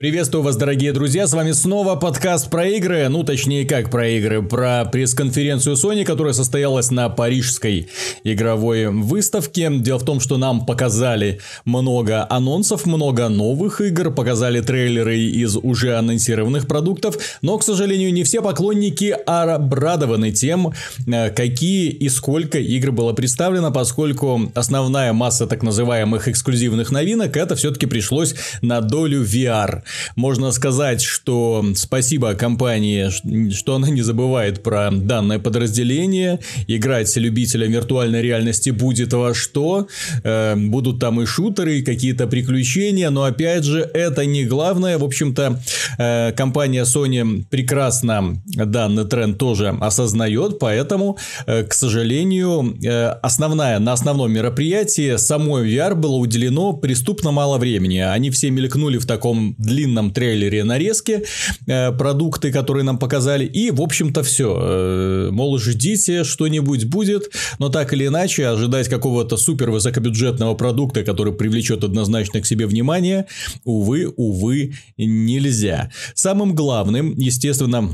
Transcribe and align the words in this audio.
Приветствую 0.00 0.44
вас, 0.44 0.54
дорогие 0.54 0.92
друзья, 0.92 1.26
с 1.26 1.32
вами 1.32 1.50
снова 1.50 1.96
подкаст 1.96 2.50
про 2.50 2.68
игры, 2.68 3.08
ну 3.08 3.24
точнее 3.24 3.66
как 3.66 3.90
про 3.90 4.08
игры, 4.10 4.40
про 4.44 4.84
пресс-конференцию 4.84 5.74
Sony, 5.74 6.04
которая 6.04 6.34
состоялась 6.34 6.92
на 6.92 7.08
парижской 7.08 7.88
игровой 8.22 8.86
выставке. 8.86 9.68
Дело 9.68 9.98
в 9.98 10.04
том, 10.04 10.20
что 10.20 10.36
нам 10.36 10.66
показали 10.66 11.40
много 11.64 12.24
анонсов, 12.30 12.86
много 12.86 13.28
новых 13.28 13.80
игр, 13.80 14.12
показали 14.12 14.60
трейлеры 14.60 15.18
из 15.18 15.56
уже 15.56 15.96
анонсированных 15.96 16.68
продуктов, 16.68 17.16
но, 17.42 17.58
к 17.58 17.64
сожалению, 17.64 18.12
не 18.12 18.22
все 18.22 18.40
поклонники 18.40 19.16
обрадованы 19.26 20.30
тем, 20.30 20.74
э, 21.08 21.30
какие 21.30 21.90
и 21.90 22.08
сколько 22.08 22.58
игр 22.58 22.92
было 22.92 23.14
представлено, 23.14 23.72
поскольку 23.72 24.52
основная 24.54 25.12
масса 25.12 25.48
так 25.48 25.64
называемых 25.64 26.28
эксклюзивных 26.28 26.92
новинок 26.92 27.36
это 27.36 27.56
все-таки 27.56 27.86
пришлось 27.86 28.36
на 28.62 28.80
долю 28.80 29.24
VR. 29.24 29.82
Можно 30.16 30.52
сказать, 30.52 31.02
что 31.02 31.64
спасибо 31.74 32.34
компании, 32.34 33.10
что 33.52 33.74
она 33.74 33.88
не 33.90 34.02
забывает 34.02 34.62
про 34.62 34.90
данное 34.90 35.38
подразделение. 35.38 36.40
Играть 36.66 37.14
любителям 37.16 37.72
виртуальной 37.72 38.22
реальности 38.22 38.70
будет 38.70 39.12
во 39.12 39.34
что. 39.34 39.88
Э, 40.22 40.54
будут 40.56 41.00
там 41.00 41.20
и 41.20 41.26
шутеры, 41.26 41.78
и 41.78 41.82
какие-то 41.82 42.26
приключения, 42.26 43.10
но 43.10 43.24
опять 43.24 43.64
же, 43.64 43.80
это 43.80 44.26
не 44.26 44.44
главное. 44.44 44.98
В 44.98 45.04
общем-то, 45.04 45.60
э, 45.98 46.32
компания 46.32 46.84
Sony 46.84 47.44
прекрасно 47.50 48.42
данный 48.46 49.04
тренд 49.04 49.38
тоже 49.38 49.76
осознает, 49.80 50.58
поэтому, 50.58 51.16
э, 51.46 51.64
к 51.64 51.74
сожалению, 51.74 52.76
основная, 53.22 53.78
на 53.78 53.92
основном 53.92 54.32
мероприятии 54.32 55.16
самой 55.16 55.68
VR 55.68 55.94
было 55.94 56.16
уделено 56.16 56.72
преступно 56.72 57.30
мало 57.30 57.58
времени. 57.58 57.98
Они 57.98 58.30
все 58.30 58.50
мелькнули 58.50 58.98
в 58.98 59.06
таком 59.06 59.54
длинном 59.58 59.77
длинном 59.78 60.10
трейлере 60.10 60.64
нарезки, 60.64 61.24
э, 61.66 61.92
продукты, 61.92 62.52
которые 62.52 62.84
нам 62.84 62.98
показали, 62.98 63.44
и, 63.44 63.70
в 63.70 63.80
общем-то, 63.80 64.22
все. 64.22 64.58
Э, 64.60 65.28
мол, 65.30 65.58
ждите, 65.58 66.24
что-нибудь 66.24 66.84
будет, 66.84 67.30
но 67.58 67.68
так 67.68 67.92
или 67.92 68.06
иначе, 68.06 68.48
ожидать 68.48 68.88
какого-то 68.88 69.36
супер 69.36 69.70
высокобюджетного 69.70 70.54
продукта, 70.54 71.04
который 71.04 71.32
привлечет 71.32 71.84
однозначно 71.84 72.40
к 72.40 72.46
себе 72.46 72.66
внимание, 72.66 73.26
увы, 73.64 74.12
увы, 74.16 74.74
нельзя. 74.96 75.90
Самым 76.14 76.54
главным, 76.54 77.14
естественно, 77.16 77.90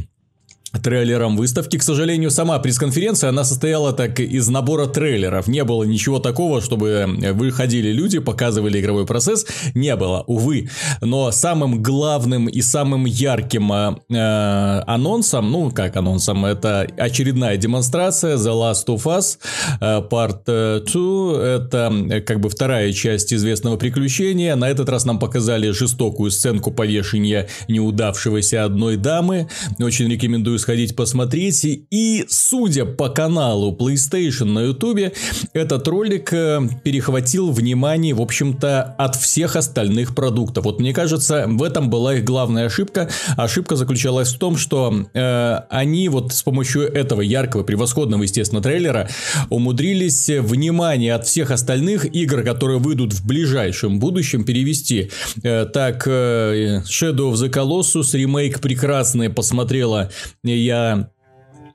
трейлером 0.83 1.36
выставки. 1.36 1.78
К 1.78 1.83
сожалению, 1.83 2.30
сама 2.30 2.58
пресс-конференция, 2.58 3.30
она 3.30 3.44
состояла 3.44 3.92
так 3.92 4.20
из 4.20 4.48
набора 4.48 4.86
трейлеров. 4.86 5.47
Не 5.47 5.64
было 5.64 5.84
ничего 5.84 6.19
такого, 6.19 6.61
чтобы 6.61 7.06
выходили 7.33 7.91
люди, 7.92 8.19
показывали 8.19 8.81
игровой 8.81 9.06
процесс. 9.06 9.47
Не 9.75 9.97
было, 9.97 10.25
увы. 10.27 10.69
Но 11.00 11.31
самым 11.31 11.83
главным 11.83 12.48
и 12.48 12.61
самым 12.61 13.05
ярким 13.05 13.72
э, 13.72 14.83
анонсом, 14.86 15.50
ну 15.50 15.70
как 15.70 15.97
анонсом, 15.97 16.44
это 16.44 16.86
очередная 16.97 17.56
демонстрация 17.56 18.36
The 18.36 18.53
Last 18.53 18.86
of 18.86 19.05
Us 19.05 19.38
э, 19.81 20.03
Part 20.09 20.44
2. 20.44 21.42
Это 21.42 21.92
э, 22.11 22.20
как 22.20 22.41
бы 22.41 22.48
вторая 22.48 22.92
часть 22.92 23.33
известного 23.33 23.77
приключения. 23.77 24.56
На 24.56 24.69
этот 24.69 24.88
раз 24.88 25.05
нам 25.05 25.19
показали 25.19 25.70
жестокую 25.70 26.31
сценку 26.31 26.70
повешения 26.70 27.48
неудавшегося 27.69 28.64
одной 28.64 28.97
дамы. 28.97 29.48
Очень 29.78 30.11
рекомендую 30.11 30.59
сходить 30.64 30.96
посмотреть. 30.96 31.62
И 31.90 32.24
судя 32.28 32.86
по 32.86 33.10
каналу 33.10 33.76
PlayStation 33.78 34.46
на 34.46 34.60
YouTube, 34.60 35.14
этот 35.52 35.86
ролик 35.86 36.32
э, 36.32 36.60
перехватил 36.82 37.50
внимание, 37.50 38.14
в 38.14 38.22
общем-то, 38.22 38.94
от 38.96 39.14
всех 39.16 39.56
остальных 39.56 40.14
продуктов. 40.14 40.64
Вот 40.64 40.80
мне 40.80 40.94
кажется, 40.94 41.44
в 41.46 41.62
этом 41.62 41.90
была 41.90 42.14
их 42.14 42.24
главная 42.24 42.64
ошибка. 42.64 43.10
Ошибка 43.36 43.76
заключалась 43.76 44.32
в 44.32 44.38
том, 44.38 44.56
что 44.56 45.06
э, 45.12 45.60
они 45.68 46.08
вот 46.08 46.32
с 46.32 46.42
помощью 46.42 46.90
этого 46.90 47.20
яркого, 47.20 47.62
превосходного, 47.62 48.22
естественно, 48.22 48.62
трейлера 48.62 49.10
умудрились 49.50 50.30
внимание 50.30 51.14
от 51.14 51.26
всех 51.26 51.50
остальных 51.50 52.06
игр, 52.16 52.42
которые 52.42 52.78
выйдут 52.78 53.12
в 53.12 53.26
ближайшем 53.26 53.98
будущем, 53.98 54.44
перевести. 54.44 55.10
Э, 55.42 55.66
так, 55.66 56.04
э, 56.06 56.80
Shadow 56.88 57.32
of 57.32 57.34
the 57.34 57.50
Colossus 57.50 58.16
ремейк 58.16 58.60
прекрасный 58.60 59.28
посмотрела 59.28 60.10
я 60.56 61.10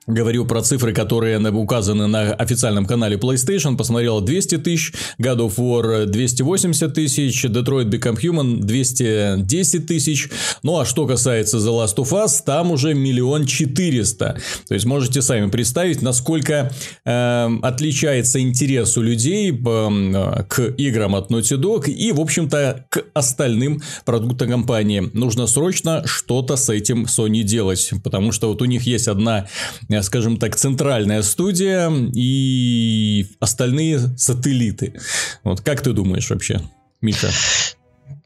говорю 0.10 0.46
про 0.46 0.62
цифры, 0.62 0.92
которые 0.92 1.40
указаны 1.52 2.08
на 2.08 2.34
официальном 2.34 2.86
канале 2.86 3.16
PlayStation, 3.16 3.78
посмотрел 3.78 4.22
200 4.22 4.58
тысяч, 4.58 4.94
God 5.20 5.38
of 5.38 5.56
War 5.58 6.06
280 6.06 6.94
тысяч, 6.94 7.46
Detroit 7.46 7.90
Become 7.90 8.20
Human 8.20 8.60
210 8.62 9.86
тысяч, 9.86 10.30
ну 10.64 10.80
а 10.80 10.86
что 10.86 11.06
касается 11.06 11.58
The 11.58 11.70
Last 11.70 11.96
of 11.98 12.12
Us, 12.12 12.42
там 12.44 12.72
уже 12.72 12.94
миллион 12.94 13.46
четыреста, 13.46 14.40
то 14.68 14.74
есть 14.74 14.86
можете 14.86 15.22
сами 15.22 15.50
представить, 15.50 16.02
насколько 16.02 16.72
э, 17.06 17.50
отличается 17.62 18.42
интерес 18.42 18.98
у 18.98 19.02
людей 19.02 19.52
э, 19.52 20.44
к 20.48 20.60
играм 20.78 21.16
от 21.16 21.30
Naughty 21.30 21.58
Dog 21.58 21.90
и, 21.90 22.12
в 22.12 22.20
общем-то, 22.20 22.86
к 22.90 23.04
остальным 23.14 23.82
продуктам 24.06 24.50
компании. 24.50 25.10
Нужно 25.14 25.46
срочно 25.46 26.02
что-то 26.06 26.56
с 26.56 26.70
этим 26.70 27.06
Sony 27.06 27.44
делать, 27.44 27.92
потому 28.04 28.32
что 28.32 28.48
вот 28.48 28.62
у 28.62 28.66
них 28.66 28.84
есть 28.84 29.08
одна 29.08 29.48
э, 29.88 29.99
скажем 30.04 30.38
так, 30.38 30.56
центральная 30.56 31.22
студия 31.22 31.92
и 32.14 33.28
остальные 33.40 34.00
сателлиты. 34.18 35.00
Вот 35.44 35.62
как 35.62 35.82
ты 35.82 35.94
думаешь 35.94 36.30
вообще, 36.30 36.62
Миша? 37.02 37.30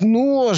Ну, 0.03 0.51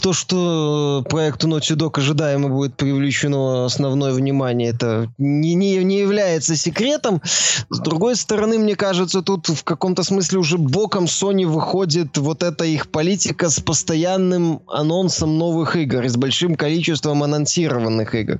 то, 0.00 0.12
что 0.12 1.04
проекту 1.08 1.48
Naughty 1.48 1.76
Dog 1.76 1.98
ожидаемо 1.98 2.48
будет 2.48 2.74
привлечено 2.74 3.66
основное 3.66 4.12
внимание, 4.12 4.70
это 4.70 5.08
не, 5.18 5.54
не, 5.54 5.76
не 5.84 6.00
является 6.00 6.56
секретом. 6.56 7.20
С 7.68 7.78
другой 7.80 8.16
стороны, 8.16 8.58
мне 8.58 8.74
кажется, 8.74 9.22
тут 9.22 9.48
в 9.48 9.64
каком-то 9.64 10.02
смысле 10.02 10.38
уже 10.38 10.58
боком 10.58 11.04
Sony 11.04 11.46
выходит 11.46 12.16
вот 12.16 12.42
эта 12.42 12.64
их 12.64 12.88
политика 12.88 13.50
с 13.50 13.60
постоянным 13.60 14.62
анонсом 14.66 15.38
новых 15.38 15.76
игр 15.76 16.02
и 16.02 16.08
с 16.08 16.16
большим 16.16 16.54
количеством 16.54 17.22
анонсированных 17.22 18.14
игр. 18.14 18.38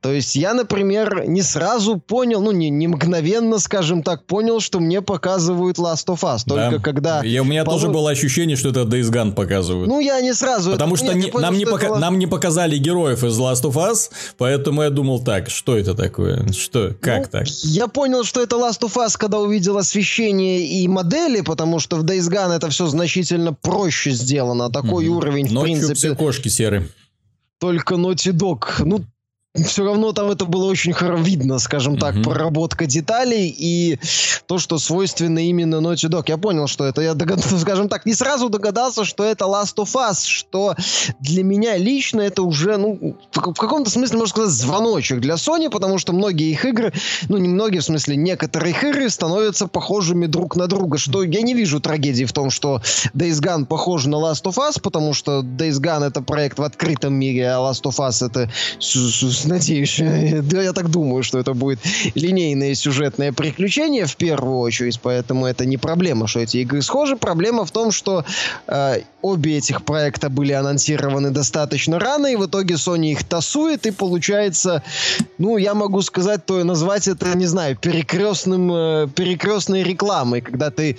То 0.00 0.12
есть 0.12 0.36
я, 0.36 0.54
например, 0.54 1.24
не 1.26 1.42
сразу 1.42 1.96
понял, 1.96 2.42
ну, 2.42 2.52
не, 2.52 2.70
не 2.70 2.88
мгновенно, 2.88 3.58
скажем 3.58 4.02
так, 4.02 4.26
понял, 4.26 4.60
что 4.60 4.80
мне 4.80 5.00
показывают 5.00 5.78
Last 5.78 6.06
of 6.08 6.20
Us. 6.20 6.40
Только 6.46 6.76
да. 6.76 6.78
когда... 6.78 7.20
И 7.24 7.38
у 7.38 7.44
меня 7.44 7.64
тоже 7.64 7.88
было 7.88 8.10
ощущение, 8.10 8.56
что 8.56 8.68
это 8.68 8.80
Days 8.80 9.10
Gone 9.10 9.32
показывают. 9.32 9.88
Ну, 9.88 9.93
я 10.00 10.20
не 10.20 10.34
сразу. 10.34 10.72
Потому 10.72 10.96
что 10.96 11.14
не, 11.14 11.30
понял, 11.30 11.46
нам, 11.46 11.58
не 11.58 11.64
пока, 11.64 11.98
нам 11.98 12.18
не 12.18 12.26
показали 12.26 12.76
героев 12.76 13.24
из 13.24 13.38
Last 13.38 13.62
of 13.62 13.74
Us, 13.74 14.10
поэтому 14.38 14.82
я 14.82 14.90
думал 14.90 15.22
так, 15.22 15.50
что 15.50 15.76
это 15.76 15.94
такое? 15.94 16.46
Что? 16.52 16.94
Как 17.00 17.22
ну, 17.22 17.28
так? 17.30 17.48
Я 17.62 17.88
понял, 17.88 18.24
что 18.24 18.42
это 18.42 18.56
Last 18.56 18.80
of 18.80 18.94
Us, 18.96 19.16
когда 19.18 19.38
увидел 19.38 19.78
освещение 19.78 20.66
и 20.66 20.88
модели, 20.88 21.40
потому 21.40 21.80
что 21.80 21.96
в 21.96 22.04
Days 22.04 22.30
Gone 22.30 22.54
это 22.54 22.70
все 22.70 22.86
значительно 22.86 23.52
проще 23.52 24.10
сделано. 24.10 24.70
Такой 24.70 25.08
угу. 25.08 25.18
уровень, 25.18 25.48
в 25.48 25.52
Ночью 25.52 25.74
принципе... 25.74 25.94
все 25.94 26.14
кошки 26.14 26.48
серые. 26.48 26.88
Только 27.58 27.94
Naughty 27.94 28.32
Dog. 28.32 28.64
Ну, 28.84 29.04
все 29.62 29.84
равно 29.84 30.12
там 30.12 30.30
это 30.30 30.46
было 30.46 30.64
очень 30.64 30.92
хорошо 30.92 31.22
видно, 31.22 31.60
скажем 31.60 31.96
так, 31.96 32.16
mm-hmm. 32.16 32.24
проработка 32.24 32.86
деталей 32.86 33.54
и 33.56 34.00
то, 34.46 34.58
что 34.58 34.78
свойственно 34.78 35.38
именно 35.38 35.76
Naughty 35.76 36.08
Dog. 36.10 36.24
Я 36.26 36.38
понял, 36.38 36.66
что 36.66 36.84
это, 36.84 37.02
я 37.02 37.14
догадался, 37.14 37.58
скажем 37.60 37.88
так, 37.88 38.04
не 38.04 38.14
сразу 38.14 38.48
догадался, 38.48 39.04
что 39.04 39.22
это 39.22 39.44
Last 39.44 39.76
of 39.76 39.94
Us, 39.94 40.26
что 40.26 40.74
для 41.20 41.44
меня 41.44 41.76
лично 41.76 42.22
это 42.22 42.42
уже, 42.42 42.76
ну, 42.76 43.16
в 43.30 43.54
каком-то 43.54 43.90
смысле, 43.90 44.18
можно 44.18 44.30
сказать, 44.30 44.50
звоночек 44.50 45.20
для 45.20 45.34
Sony, 45.34 45.70
потому 45.70 45.98
что 45.98 46.12
многие 46.12 46.50
их 46.50 46.64
игры, 46.64 46.92
ну, 47.28 47.38
не 47.38 47.48
многие, 47.48 47.78
в 47.78 47.84
смысле, 47.84 48.16
некоторые 48.16 48.72
их 48.72 48.82
игры 48.82 49.08
становятся 49.08 49.68
похожими 49.68 50.26
друг 50.26 50.56
на 50.56 50.66
друга, 50.66 50.98
что 50.98 51.22
я 51.22 51.42
не 51.42 51.54
вижу 51.54 51.78
трагедии 51.78 52.24
в 52.24 52.32
том, 52.32 52.50
что 52.50 52.82
Days 53.14 53.40
Gone 53.40 53.66
похож 53.66 54.06
на 54.06 54.16
Last 54.16 54.42
of 54.44 54.56
Us, 54.56 54.80
потому 54.80 55.14
что 55.14 55.42
Days 55.42 55.80
Gone 55.80 56.04
это 56.04 56.22
проект 56.22 56.58
в 56.58 56.62
открытом 56.64 57.14
мире, 57.14 57.50
а 57.50 57.58
Last 57.58 57.82
of 57.84 57.98
Us 57.98 58.26
это 58.26 58.50
надеюсь. 59.48 60.00
Да, 60.42 60.62
я 60.62 60.72
так 60.72 60.90
думаю, 60.90 61.22
что 61.22 61.38
это 61.38 61.54
будет 61.54 61.80
линейное 62.14 62.74
сюжетное 62.74 63.32
приключение 63.32 64.06
в 64.06 64.16
первую 64.16 64.58
очередь, 64.58 65.00
поэтому 65.00 65.46
это 65.46 65.64
не 65.66 65.76
проблема, 65.76 66.26
что 66.26 66.40
эти 66.40 66.58
игры 66.58 66.82
схожи. 66.82 67.16
Проблема 67.16 67.64
в 67.64 67.70
том, 67.70 67.92
что 67.92 68.24
э, 68.66 69.00
обе 69.22 69.56
этих 69.56 69.84
проекта 69.84 70.28
были 70.28 70.52
анонсированы 70.52 71.30
достаточно 71.30 71.98
рано, 71.98 72.26
и 72.26 72.36
в 72.36 72.46
итоге 72.46 72.74
Sony 72.74 73.12
их 73.12 73.24
тасует, 73.24 73.86
и 73.86 73.90
получается, 73.90 74.82
ну, 75.38 75.56
я 75.56 75.74
могу 75.74 76.02
сказать, 76.02 76.44
то 76.44 76.62
назвать 76.62 77.08
это, 77.08 77.36
не 77.36 77.46
знаю, 77.46 77.76
перекрестным, 77.76 78.70
э, 78.72 79.08
перекрестной 79.14 79.82
рекламой, 79.82 80.40
когда 80.40 80.70
ты 80.70 80.96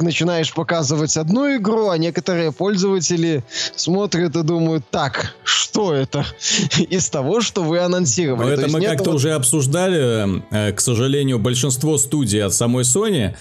начинаешь 0.00 0.52
показывать 0.52 1.16
одну 1.16 1.56
игру, 1.56 1.88
а 1.88 1.98
некоторые 1.98 2.52
пользователи 2.52 3.42
смотрят 3.76 4.36
и 4.36 4.42
думают, 4.42 4.84
так, 4.90 5.34
что 5.44 5.94
это 5.94 6.24
из 6.90 7.08
того, 7.08 7.40
что 7.40 7.62
вы 7.62 7.73
анонсировали. 7.80 8.46
Но 8.46 8.52
это 8.52 8.68
мы 8.72 8.80
как-то 8.80 9.10
вот... 9.10 9.16
уже 9.16 9.32
обсуждали. 9.32 10.42
Э, 10.50 10.72
к 10.72 10.80
сожалению, 10.80 11.38
большинство 11.38 11.98
студий 11.98 12.42
от 12.42 12.54
самой 12.54 12.84
Sony, 12.84 13.34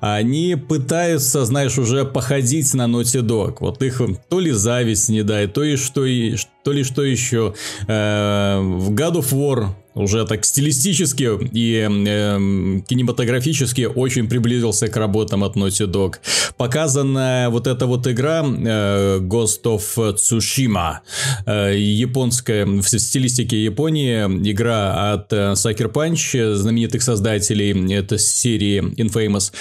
они 0.00 0.56
пытаются, 0.56 1.44
знаешь, 1.44 1.78
уже 1.78 2.04
походить 2.04 2.72
на 2.74 2.86
Naughty 2.86 3.20
Dog. 3.20 3.56
Вот 3.60 3.82
их 3.82 4.00
то 4.28 4.40
ли 4.40 4.52
зависть 4.52 5.08
не 5.08 5.22
дает, 5.22 5.52
то 5.52 5.62
и 5.62 5.76
что, 5.76 6.04
и, 6.04 6.36
то 6.62 6.72
ли 6.72 6.84
что 6.84 7.02
еще. 7.02 7.54
Э, 7.86 8.60
в 8.60 8.90
God 8.92 9.14
of 9.16 9.32
War 9.32 9.70
уже 9.94 10.24
так 10.24 10.44
стилистически 10.44 11.28
и 11.52 11.88
э, 11.88 12.80
кинематографически 12.86 13.82
очень 13.82 14.28
приблизился 14.28 14.88
к 14.88 14.96
работам 14.96 15.42
от 15.44 15.56
Naughty 15.56 15.86
Dog. 15.86 16.16
Показанная 16.56 17.48
вот 17.48 17.66
эта 17.66 17.86
вот 17.86 18.06
игра 18.06 18.44
э, 18.44 19.18
Ghost 19.20 19.62
of 19.64 20.14
Tsushima, 20.14 20.98
э, 21.46 21.76
японская, 21.76 22.66
в 22.66 22.86
стилистике 22.86 23.62
Японии, 23.64 24.24
игра 24.50 25.12
от 25.12 25.32
э, 25.32 25.52
Sucker 25.52 25.92
Punch, 25.92 26.54
знаменитых 26.54 27.02
создателей 27.02 27.94
этой 27.94 28.18
серии 28.18 28.82
Infamous, 28.94 29.52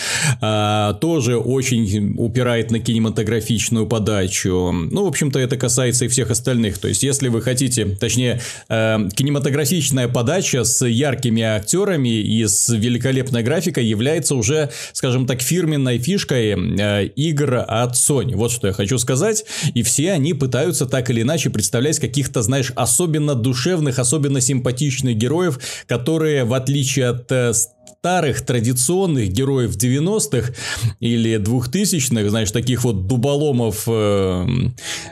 э, 0.42 0.94
тоже 1.00 1.38
очень 1.38 2.14
упирает 2.18 2.72
на 2.72 2.80
кинематографичную 2.80 3.88
подачу. 3.88 4.72
Ну, 4.72 5.06
в 5.06 5.08
общем-то, 5.08 5.40
это 5.40 5.58
касается 5.58 6.06
и 6.06 6.08
всех 6.08 6.30
остальных. 6.30 6.78
То 6.78 6.88
есть, 6.90 7.04
если 7.04 7.28
вы 7.30 7.42
хотите, 7.42 7.86
точнее, 7.86 8.42
э, 8.68 8.98
кинематографичная 9.16 10.08
подача 10.08 10.64
с 10.64 10.86
яркими 10.86 11.42
актерами 11.42 12.10
и 12.10 12.46
с 12.46 12.70
великолепной 12.70 13.44
графикой 13.44 13.86
является 13.86 14.36
уже, 14.36 14.70
скажем 14.94 15.26
так, 15.26 15.42
фирменной 15.42 15.98
фишкой 15.98 16.56
э, 16.56 17.06
игр 17.16 17.66
от 17.68 17.96
Sony. 17.96 18.36
Вот 18.36 18.52
что 18.52 18.68
я 18.68 18.74
хочу 18.74 18.98
сказать. 18.98 19.46
И 19.74 19.84
все 19.84 20.12
они 20.12 20.34
пытаются 20.34 20.86
так 20.86 21.10
или 21.10 21.22
иначе 21.22 21.50
представлять 21.50 22.00
каких-то, 22.00 22.42
знаешь, 22.42 22.72
особенно 22.76 23.36
душевных, 23.36 24.00
особенно 24.00 24.42
симпатичных 24.42 25.16
героев, 25.16 25.60
которые, 25.88 26.44
в 26.44 26.54
отличие 26.54 27.10
от 27.10 27.32
э, 27.32 27.54
старых 28.00 28.46
традиционных 28.46 29.30
героев 29.30 29.76
90-х 29.76 30.54
или 31.02 31.38
2000-х, 31.38 32.30
знаешь, 32.30 32.52
таких 32.52 32.84
вот 32.86 33.08
дуболомов 33.08 33.84
э, 33.88 34.48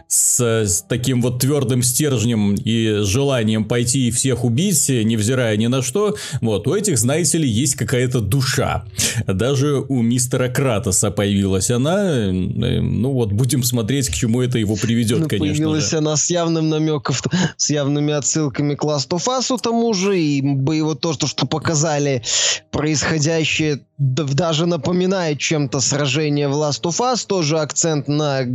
с, 0.08 0.40
с 0.40 0.86
таким 0.88 1.22
вот 1.22 1.42
твердым 1.42 1.67
стержнем 1.84 2.56
и 2.56 3.04
желанием 3.04 3.66
пойти 3.66 4.08
и 4.08 4.12
всех 4.12 4.44
убить, 4.44 4.90
невзирая 4.90 5.58
ни 5.58 5.68
на 5.68 5.82
что, 5.82 6.16
вот, 6.42 6.68
у 6.68 6.76
этих, 6.76 6.98
знаете 6.98 7.38
ли, 7.38 7.48
есть 7.48 7.76
какая-то 7.76 8.22
душа. 8.22 8.86
Даже 9.28 9.78
у 9.78 10.02
мистера 10.02 10.50
Кратоса 10.50 11.12
появилась 11.12 11.70
она, 11.70 12.28
э, 12.28 12.32
ну 12.32 13.12
вот, 13.12 13.32
будем 13.32 13.64
смотреть, 13.64 14.10
к 14.10 14.14
чему 14.14 14.42
это 14.42 14.58
его 14.58 14.76
приведет, 14.76 15.20
ну, 15.20 15.28
конечно 15.28 15.56
Появилась 15.56 15.92
же. 15.92 15.98
она 15.98 16.16
с 16.16 16.30
явным 16.30 16.70
намеком, 16.70 17.16
с 17.58 17.70
явными 17.70 18.14
отсылками 18.14 18.76
к 18.76 18.84
Last 18.84 19.10
of 19.10 19.26
Us 19.28 19.58
тому 19.68 19.94
же, 19.94 20.18
и 20.18 20.42
вот 20.82 21.02
то, 21.02 21.12
что, 21.12 21.28
что 21.28 21.46
показали 21.46 22.24
происходящее 22.72 23.82
даже 23.98 24.66
напоминает 24.66 25.40
чем-то 25.40 25.82
сражение 25.82 26.48
в 26.48 26.54
Last 26.54 26.84
of 26.84 27.00
Us, 27.00 27.26
тоже 27.28 27.60
акцент 27.60 28.08
на 28.08 28.46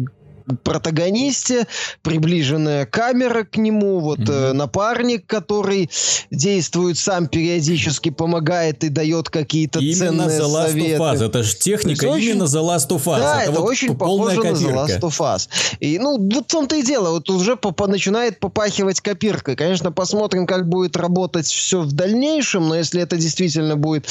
протагонисте, 0.63 1.67
приближенная 2.03 2.87
камера 2.87 3.45
к 3.45 3.57
нему, 3.57 4.01
вот 4.01 4.21
mm-hmm. 4.21 4.51
э, 4.51 4.53
напарник, 4.53 5.27
который 5.27 5.91
действует 6.31 6.99
сам 6.99 7.27
периодически, 7.27 8.11
помогает 8.11 8.85
и 8.85 8.89
дает 8.89 9.31
какие-то 9.31 9.79
именно 9.79 10.29
ценные 10.29 10.41
Last 10.41 10.69
советы. 10.69 11.03
Of 11.03 11.15
Us. 11.15 11.25
Это 11.25 11.43
же 11.43 11.57
техника 11.57 12.07
есть 12.07 12.27
именно. 12.29 12.45
The 12.45 12.63
Last 12.63 12.89
of 12.89 13.05
Us. 13.05 13.19
Да, 13.19 13.43
это, 13.43 13.53
это 13.53 13.61
вот 13.61 13.71
очень 13.71 13.97
похоже 13.97 14.37
копирка. 14.37 14.61
на 14.61 14.67
The 14.67 14.87
Last 14.87 15.01
of 15.01 15.21
Us. 15.21 15.49
И, 15.81 15.99
ну, 15.99 16.19
вот 16.19 16.45
в 16.45 16.53
том-то 16.53 16.77
и 16.77 16.83
дело. 16.83 17.11
Вот 17.11 17.31
уже 17.31 17.57
по 17.57 17.73
начинает 17.87 18.41
попахивать 18.41 19.01
копиркой. 19.01 19.57
Конечно, 19.57 19.93
посмотрим, 19.93 20.47
как 20.47 20.69
будет 20.69 20.97
работать 20.97 21.47
все 21.47 21.81
в 21.83 21.93
дальнейшем, 21.93 22.69
но 22.69 22.77
если 22.77 23.03
это 23.03 23.17
действительно 23.17 23.77
будет 23.77 24.07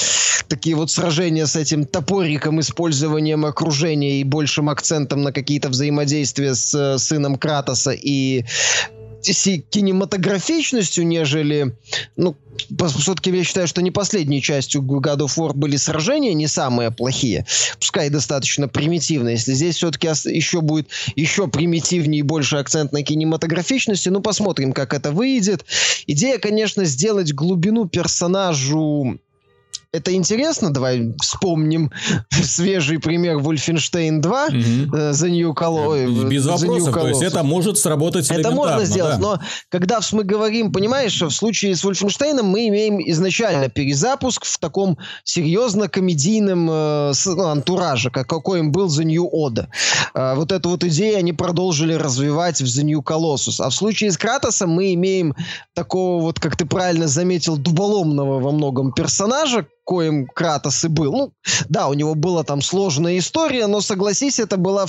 такие 0.47 0.75
вот 0.75 0.91
сражения 0.91 1.45
с 1.45 1.55
этим 1.55 1.85
топориком, 1.85 2.59
использованием 2.59 3.45
окружения 3.45 4.19
и 4.19 4.23
большим 4.23 4.69
акцентом 4.69 5.21
на 5.21 5.31
какие-то 5.31 5.69
взаимодействия 5.69 6.20
с 6.25 6.73
э, 6.73 6.97
сыном 6.97 7.37
Кратоса 7.37 7.91
и 7.91 8.45
кинематографичностью, 9.21 11.05
нежели, 11.05 11.75
ну, 12.15 12.35
все-таки 12.97 13.29
я 13.29 13.43
считаю, 13.43 13.67
что 13.67 13.81
не 13.81 13.91
последней 13.91 14.41
частью 14.41 14.81
God 14.81 15.19
of 15.19 15.37
War 15.37 15.53
были 15.53 15.77
сражения, 15.77 16.33
не 16.33 16.47
самые 16.47 16.91
плохие, 16.91 17.45
пускай 17.79 18.09
достаточно 18.09 18.67
примитивные. 18.67 19.35
Если 19.35 19.53
здесь 19.53 19.75
все-таки 19.75 20.07
еще 20.07 20.61
будет 20.61 20.87
еще 21.15 21.47
примитивнее 21.47 22.19
и 22.19 22.23
больше 22.23 22.57
акцент 22.57 22.91
на 22.91 23.03
кинематографичности, 23.03 24.09
ну, 24.09 24.21
посмотрим, 24.21 24.73
как 24.73 24.93
это 24.93 25.11
выйдет. 25.11 25.65
Идея, 26.07 26.39
конечно, 26.39 26.85
сделать 26.85 27.33
глубину 27.33 27.87
персонажу 27.87 29.19
это 29.93 30.13
интересно, 30.13 30.71
давай 30.71 31.13
вспомним 31.21 31.91
свежий 32.29 32.99
пример 32.99 33.37
Wolfenstein 33.37 34.19
2 34.19 34.45
угу. 34.45 34.55
uh 34.55 35.11
The 35.11 35.29
New 35.29 35.51
Colossus. 35.53 36.29
Без 36.29 36.45
вопросов, 36.45 36.93
то 36.93 37.07
есть 37.07 37.21
это 37.21 37.43
может 37.43 37.77
сработать 37.77 38.29
Это 38.31 38.51
можно 38.51 38.85
сделать, 38.85 39.19
да. 39.19 39.19
но 39.19 39.39
когда 39.69 39.99
мы 40.13 40.23
говорим, 40.23 40.71
понимаешь, 40.71 41.21
в 41.21 41.29
случае 41.29 41.75
с 41.75 41.83
Wolfenstein 41.83 42.41
мы 42.41 42.69
имеем 42.69 42.99
изначально 43.11 43.69
перезапуск 43.69 44.45
в 44.45 44.57
таком 44.59 44.97
серьезно 45.25 45.89
комедийном 45.89 46.69
э, 46.71 47.13
ну, 47.25 47.47
антураже, 47.47 48.09
как 48.09 48.27
какой 48.27 48.59
им 48.59 48.71
был 48.71 48.87
The 48.87 49.03
New 49.03 49.29
Order. 49.29 49.67
Э, 50.13 50.35
вот 50.35 50.53
эту 50.53 50.69
вот 50.69 50.85
идею 50.85 51.17
они 51.17 51.33
продолжили 51.33 51.93
развивать 51.93 52.61
в 52.61 52.65
The 52.65 52.83
New 52.83 53.01
Colossus. 53.01 53.55
А 53.59 53.69
в 53.69 53.73
случае 53.73 54.11
с 54.11 54.17
Кратосом 54.17 54.69
мы 54.69 54.93
имеем 54.93 55.35
такого 55.73 56.21
вот, 56.21 56.39
как 56.39 56.55
ты 56.55 56.65
правильно 56.65 57.07
заметил, 57.07 57.57
дуболомного 57.57 58.39
во 58.39 58.51
многом 58.51 58.93
персонажа, 58.93 59.67
коим 59.91 60.25
Кратос 60.25 60.85
и 60.85 60.87
был. 60.87 61.11
Ну, 61.11 61.33
да, 61.67 61.89
у 61.89 61.93
него 61.93 62.15
была 62.15 62.45
там 62.45 62.61
сложная 62.61 63.17
история, 63.17 63.67
но 63.67 63.81
согласись, 63.81 64.39
это 64.39 64.55
была 64.55 64.85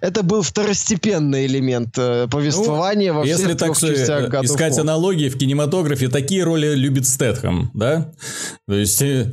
это 0.00 0.22
был 0.22 0.42
второстепенный 0.42 1.46
элемент 1.46 1.96
э, 1.96 2.26
повествования 2.28 3.12
ну, 3.12 3.20
во 3.20 3.24
всех 3.24 3.38
Если 3.38 3.54
так 3.54 3.78
частях 3.78 4.28
God 4.28 4.44
искать 4.44 4.78
аналогии 4.78 5.28
в 5.28 5.38
кинематографе, 5.38 6.08
такие 6.08 6.42
роли 6.42 6.74
любит 6.74 7.06
Стэтхэм, 7.06 7.70
да? 7.74 8.12
То 8.66 8.74
есть 8.74 9.00
э, 9.02 9.32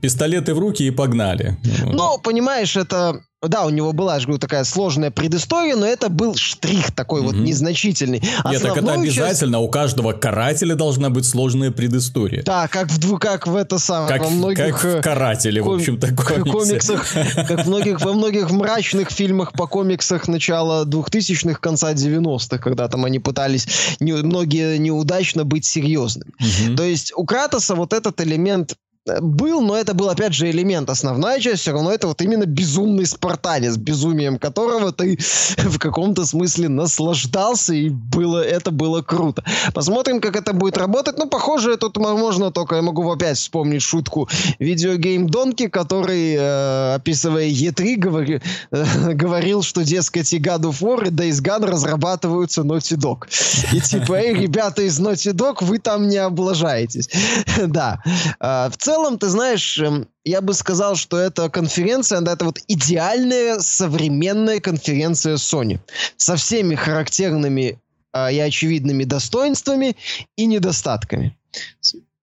пистолеты 0.00 0.54
в 0.54 0.58
руки 0.58 0.82
и 0.84 0.90
погнали. 0.90 1.58
Ну, 1.84 2.18
понимаешь, 2.18 2.76
это 2.76 3.20
да, 3.40 3.66
у 3.66 3.70
него 3.70 3.92
была, 3.92 4.14
я 4.14 4.20
же 4.20 4.26
говорю, 4.26 4.40
такая 4.40 4.64
сложная 4.64 5.12
предыстория, 5.12 5.76
но 5.76 5.86
это 5.86 6.08
был 6.08 6.34
штрих 6.34 6.90
такой 6.90 7.20
mm-hmm. 7.20 7.24
вот 7.24 7.36
незначительный. 7.36 8.20
Нет, 8.50 8.62
так 8.62 8.76
это 8.76 8.92
обязательно. 8.94 9.58
Часть... 9.58 9.64
У 9.64 9.68
каждого 9.68 10.12
карателя 10.12 10.74
должна 10.74 11.08
быть 11.08 11.24
сложная 11.24 11.70
предыстория. 11.70 12.42
Да, 12.42 12.66
как 12.66 12.90
в, 12.90 13.18
как 13.18 13.46
в 13.46 13.54
это 13.54 13.78
самое, 13.78 14.08
как, 14.08 14.24
во 14.24 14.30
многих... 14.30 14.58
Как 14.58 14.82
в 14.82 14.86
э, 14.86 15.02
карателе, 15.02 15.62
ком... 15.62 15.74
в 15.74 15.74
общем-то, 15.76 16.14
комиксах. 16.16 17.06
Как 17.46 17.66
многих, 17.66 18.00
во 18.00 18.12
многих 18.12 18.50
мрачных 18.50 19.12
фильмах 19.18 19.52
по 19.52 19.66
комиксах 19.66 20.28
начала 20.28 20.84
2000-х, 20.84 21.58
конца 21.58 21.92
90-х, 21.92 22.58
когда 22.58 22.86
там 22.86 23.04
они 23.04 23.18
пытались 23.18 23.66
не, 23.98 24.12
многие 24.12 24.78
неудачно 24.78 25.44
быть 25.44 25.64
серьезными. 25.64 26.32
Угу. 26.38 26.76
То 26.76 26.84
есть 26.84 27.12
у 27.16 27.24
Кратоса 27.24 27.74
вот 27.74 27.92
этот 27.92 28.20
элемент 28.20 28.76
был, 29.20 29.60
но 29.60 29.76
это 29.76 29.94
был, 29.94 30.08
опять 30.08 30.34
же, 30.34 30.50
элемент. 30.50 30.90
Основная 30.90 31.40
часть 31.40 31.62
все 31.62 31.72
равно 31.72 31.92
это 31.92 32.06
вот 32.06 32.20
именно 32.22 32.44
безумный 32.44 33.06
спартанец, 33.06 33.76
безумием 33.76 34.38
которого 34.38 34.92
ты 34.92 35.18
в 35.56 35.78
каком-то 35.78 36.24
смысле 36.24 36.68
наслаждался, 36.68 37.74
и 37.74 37.88
было, 37.88 38.42
это 38.42 38.70
было 38.70 39.02
круто. 39.02 39.42
Посмотрим, 39.74 40.20
как 40.20 40.36
это 40.36 40.52
будет 40.52 40.76
работать. 40.76 41.18
Ну, 41.18 41.28
похоже, 41.28 41.76
тут 41.76 41.96
можно 41.96 42.50
только, 42.50 42.76
я 42.76 42.82
могу 42.82 43.10
опять 43.10 43.38
вспомнить 43.38 43.82
шутку 43.82 44.28
видеогейм 44.58 45.28
Донки, 45.28 45.68
который, 45.68 46.34
э, 46.34 46.94
описывая 46.94 47.48
E3, 47.48 47.96
говори, 47.96 48.40
э, 48.70 49.12
говорил, 49.14 49.62
что, 49.62 49.84
дескать, 49.84 50.32
и 50.32 50.38
God 50.38 50.62
of 50.62 50.80
War, 50.80 51.08
и 51.08 51.10
Days 51.10 51.42
Gone 51.42 51.66
разрабатываются 51.66 52.62
Naughty 52.62 52.96
Dog. 52.96 53.26
И 53.72 53.80
типа, 53.80 54.14
эй, 54.14 54.34
ребята 54.34 54.82
из 54.82 55.00
Naughty 55.00 55.32
Dog, 55.32 55.64
вы 55.64 55.78
там 55.78 56.08
не 56.08 56.16
облажаетесь. 56.16 57.08
да. 57.66 58.00
Э, 58.40 58.68
в 58.70 58.76
целом, 58.76 58.97
целом, 58.98 59.18
ты 59.18 59.28
знаешь, 59.28 59.78
эм, 59.78 60.08
я 60.24 60.40
бы 60.40 60.54
сказал, 60.54 60.96
что 60.96 61.18
эта 61.18 61.48
конференция, 61.48 62.20
да, 62.20 62.32
это 62.32 62.44
вот 62.44 62.58
идеальная 62.68 63.60
современная 63.60 64.60
конференция 64.60 65.36
Sony. 65.36 65.78
Со 66.16 66.36
всеми 66.36 66.74
характерными 66.74 67.78
э, 68.12 68.32
и 68.32 68.38
очевидными 68.40 69.04
достоинствами 69.04 69.96
и 70.36 70.46
недостатками. 70.46 71.38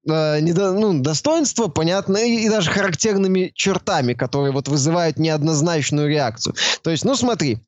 Э, 0.07 0.39
недо, 0.41 0.73
ну, 0.73 0.99
достоинства, 1.01 1.67
понятно, 1.67 2.17
и, 2.17 2.45
и 2.45 2.49
даже 2.49 2.71
характерными 2.71 3.51
чертами, 3.55 4.13
которые 4.13 4.51
вот 4.51 4.67
вызывают 4.67 5.17
неоднозначную 5.17 6.09
реакцию. 6.09 6.55
То 6.83 6.91
есть, 6.91 7.05
ну 7.05 7.15
смотри, 7.15 7.59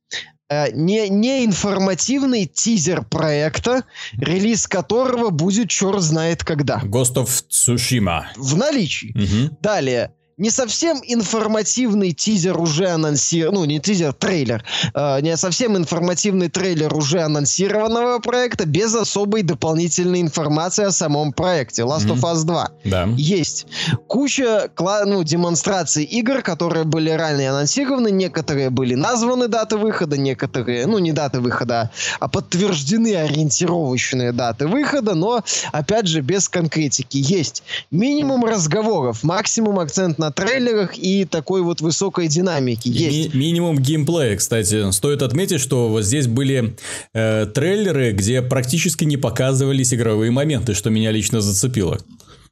не, 0.49 1.09
не 1.09 1.45
информативный 1.45 2.45
тизер 2.45 3.03
проекта, 3.03 3.83
релиз 4.17 4.67
которого 4.67 5.29
будет 5.29 5.69
черт 5.69 6.01
знает 6.01 6.43
когда. 6.43 6.81
Ghost 6.83 7.15
of 7.15 7.29
Tsushima. 7.49 8.23
В 8.35 8.55
наличии. 8.55 9.13
Угу. 9.15 9.57
Далее. 9.61 10.13
Не 10.37 10.51
совсем 10.51 11.01
информативный 11.03 12.11
тизер 12.11 12.59
уже 12.59 12.87
анонсирован, 12.89 13.55
ну 13.55 13.65
не 13.65 13.79
тизер, 13.79 14.13
трейлер, 14.13 14.63
э, 14.93 15.21
не 15.21 15.35
совсем 15.35 15.75
информативный 15.75 16.47
трейлер 16.47 16.93
уже 16.93 17.21
анонсированного 17.21 18.19
проекта 18.19 18.67
без 18.67 18.93
особой 18.93 19.41
дополнительной 19.41 20.21
информации 20.21 20.85
о 20.85 20.91
самом 20.91 21.33
проекте 21.33 21.81
Last 21.81 22.05
mm-hmm. 22.05 22.21
of 22.21 22.35
Us 22.35 22.43
2. 22.45 22.69
Да. 22.85 23.09
Есть 23.17 23.65
куча 24.05 24.69
ну, 24.77 25.23
демонстраций 25.23 26.03
игр, 26.03 26.43
которые 26.43 26.85
были 26.85 27.09
ранее 27.09 27.49
анонсированы, 27.49 28.11
некоторые 28.11 28.69
были 28.69 28.93
названы 28.93 29.47
даты 29.47 29.77
выхода, 29.77 30.17
некоторые, 30.17 30.85
ну 30.85 30.99
не 30.99 31.13
даты 31.13 31.39
выхода, 31.39 31.89
а 32.19 32.27
подтверждены 32.27 33.15
ориентировочные 33.15 34.31
даты 34.33 34.67
выхода, 34.67 35.15
но 35.15 35.43
опять 35.71 36.05
же 36.07 36.21
без 36.21 36.47
конкретики. 36.47 37.17
Есть 37.17 37.63
минимум 37.89 38.45
разговоров, 38.45 39.23
максимум 39.23 39.79
акцент 39.79 40.19
на 40.19 40.26
на 40.27 40.31
трейлерах 40.31 40.97
и 40.97 41.25
такой 41.25 41.61
вот 41.61 41.79
высокой 41.79 42.27
динамики 42.27 42.89
есть. 42.89 43.33
Ми- 43.33 43.39
минимум 43.39 43.79
геймплея, 43.79 44.35
кстати. 44.35 44.91
Стоит 44.91 45.21
отметить, 45.21 45.61
что 45.61 45.87
вот 45.87 46.03
здесь 46.03 46.27
были 46.27 46.75
э, 47.13 47.45
трейлеры, 47.53 48.11
где 48.11 48.41
практически 48.41 49.05
не 49.05 49.15
показывались 49.17 49.93
игровые 49.93 50.31
моменты, 50.31 50.73
что 50.73 50.89
меня 50.89 51.11
лично 51.11 51.39
зацепило. 51.39 51.97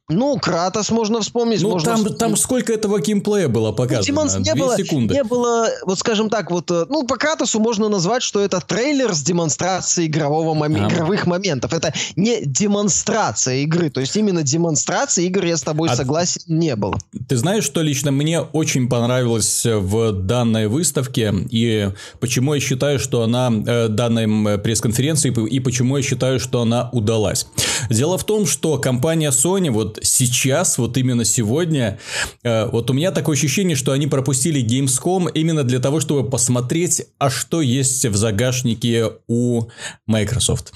Ну, 0.08 0.38
Кратос 0.38 0.90
можно 0.92 1.20
вспомнить. 1.20 1.62
Ну, 1.62 1.70
можно 1.70 1.90
там, 1.90 1.96
вспомнить. 1.96 2.18
там 2.18 2.36
сколько 2.36 2.72
этого 2.72 3.00
геймплея 3.00 3.48
было 3.48 3.72
показано? 3.72 4.04
Демонс... 4.04 4.36
Не, 4.36 4.54
было, 4.54 4.76
секунды. 4.76 5.14
не 5.14 5.24
было, 5.24 5.68
вот 5.84 5.98
скажем 5.98 6.30
так, 6.30 6.52
вот, 6.52 6.70
э, 6.70 6.86
ну, 6.88 7.04
по 7.04 7.16
Кратосу 7.16 7.58
можно 7.58 7.88
назвать, 7.88 8.22
что 8.22 8.40
это 8.40 8.60
трейлер 8.60 9.12
с 9.12 9.22
демонстрацией 9.22 10.06
игрового 10.06 10.54
мом... 10.54 10.76
а. 10.76 10.88
игровых 10.88 11.26
моментов. 11.26 11.72
Это 11.72 11.92
не 12.14 12.40
демонстрация 12.44 13.56
игры. 13.56 13.90
То 13.90 14.00
есть, 14.00 14.14
именно 14.16 14.44
демонстрация 14.44 15.24
игр, 15.24 15.44
я 15.44 15.56
с 15.56 15.62
тобой 15.62 15.88
а... 15.88 15.96
согласен, 15.96 16.40
не 16.46 16.76
было. 16.76 16.96
Ты 17.28 17.36
знаешь, 17.36 17.64
что 17.64 17.82
лично 17.82 18.12
мне 18.12 18.40
очень 18.40 18.88
понравилось 18.88 19.66
в 19.66 20.12
данной 20.12 20.68
выставке, 20.68 21.34
и 21.50 21.90
почему 22.20 22.54
я 22.54 22.60
считаю, 22.60 23.00
что 23.00 23.22
она, 23.22 23.50
э, 23.66 23.88
данной 23.88 24.58
пресс-конференции, 24.58 25.34
и 25.50 25.58
почему 25.58 25.96
я 25.96 26.02
считаю, 26.04 26.38
что 26.38 26.60
она 26.62 26.90
удалась. 26.92 27.48
Дело 27.90 28.18
в 28.18 28.24
том, 28.24 28.46
что 28.46 28.78
компания 28.78 29.30
Sony 29.30 29.70
вот 29.72 29.95
сейчас, 30.02 30.78
вот 30.78 30.96
именно 30.96 31.24
сегодня, 31.24 31.98
э, 32.42 32.66
вот 32.66 32.90
у 32.90 32.94
меня 32.94 33.12
такое 33.12 33.36
ощущение, 33.36 33.76
что 33.76 33.92
они 33.92 34.06
пропустили 34.06 34.64
Gamescom 34.64 35.30
именно 35.32 35.64
для 35.64 35.78
того, 35.78 36.00
чтобы 36.00 36.28
посмотреть, 36.28 37.02
а 37.18 37.30
что 37.30 37.60
есть 37.60 38.04
в 38.04 38.16
загашнике 38.16 39.10
у 39.28 39.68
Microsoft 40.06 40.72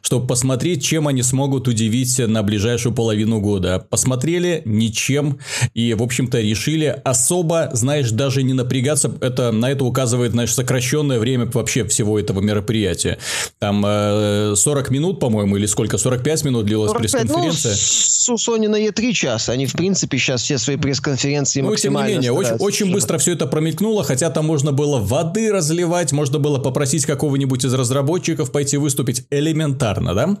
чтобы 0.00 0.26
посмотреть, 0.26 0.84
чем 0.84 1.08
они 1.08 1.22
смогут 1.22 1.68
удивить 1.68 2.18
на 2.18 2.42
ближайшую 2.42 2.94
половину 2.94 3.40
года. 3.40 3.86
Посмотрели 3.90 4.62
ничем 4.64 5.38
и, 5.74 5.94
в 5.94 6.02
общем-то, 6.02 6.40
решили 6.40 7.00
особо, 7.04 7.70
знаешь, 7.72 8.10
даже 8.10 8.42
не 8.42 8.52
напрягаться. 8.52 9.12
Это, 9.20 9.52
на 9.52 9.70
это 9.70 9.84
указывает, 9.84 10.32
знаешь, 10.32 10.52
сокращенное 10.54 11.18
время 11.18 11.46
вообще 11.52 11.84
всего 11.84 12.18
этого 12.18 12.40
мероприятия. 12.40 13.18
Там 13.58 13.84
э, 13.86 14.54
40 14.56 14.90
минут, 14.90 15.20
по-моему, 15.20 15.56
или 15.56 15.66
сколько? 15.66 15.98
45 15.98 16.44
минут 16.44 16.66
длилась 16.66 16.92
пресс-конференция. 16.92 17.72
Ну, 17.72 18.34
у 18.34 18.36
Sony 18.36 18.68
на 18.68 18.76
E3 18.76 19.12
час. 19.12 19.48
Они, 19.48 19.66
в 19.66 19.72
принципе, 19.72 20.18
сейчас 20.18 20.42
все 20.42 20.58
свои 20.58 20.76
пресс-конференции 20.76 21.60
ну, 21.60 21.70
максимально 21.70 22.08
тем 22.08 22.20
не 22.20 22.28
менее, 22.28 22.32
очень, 22.32 22.56
очень 22.56 22.92
быстро 22.92 23.18
все 23.18 23.32
это 23.32 23.46
промелькнуло, 23.46 24.04
хотя 24.04 24.30
там 24.30 24.46
можно 24.46 24.72
было 24.72 24.98
воды 24.98 25.52
разливать, 25.52 26.12
можно 26.12 26.38
было 26.38 26.58
попросить 26.58 27.04
какого-нибудь 27.06 27.64
из 27.64 27.74
разработчиков 27.74 28.52
пойти 28.52 28.76
выступить 28.76 29.24
элементарно, 29.68 30.14
да? 30.14 30.36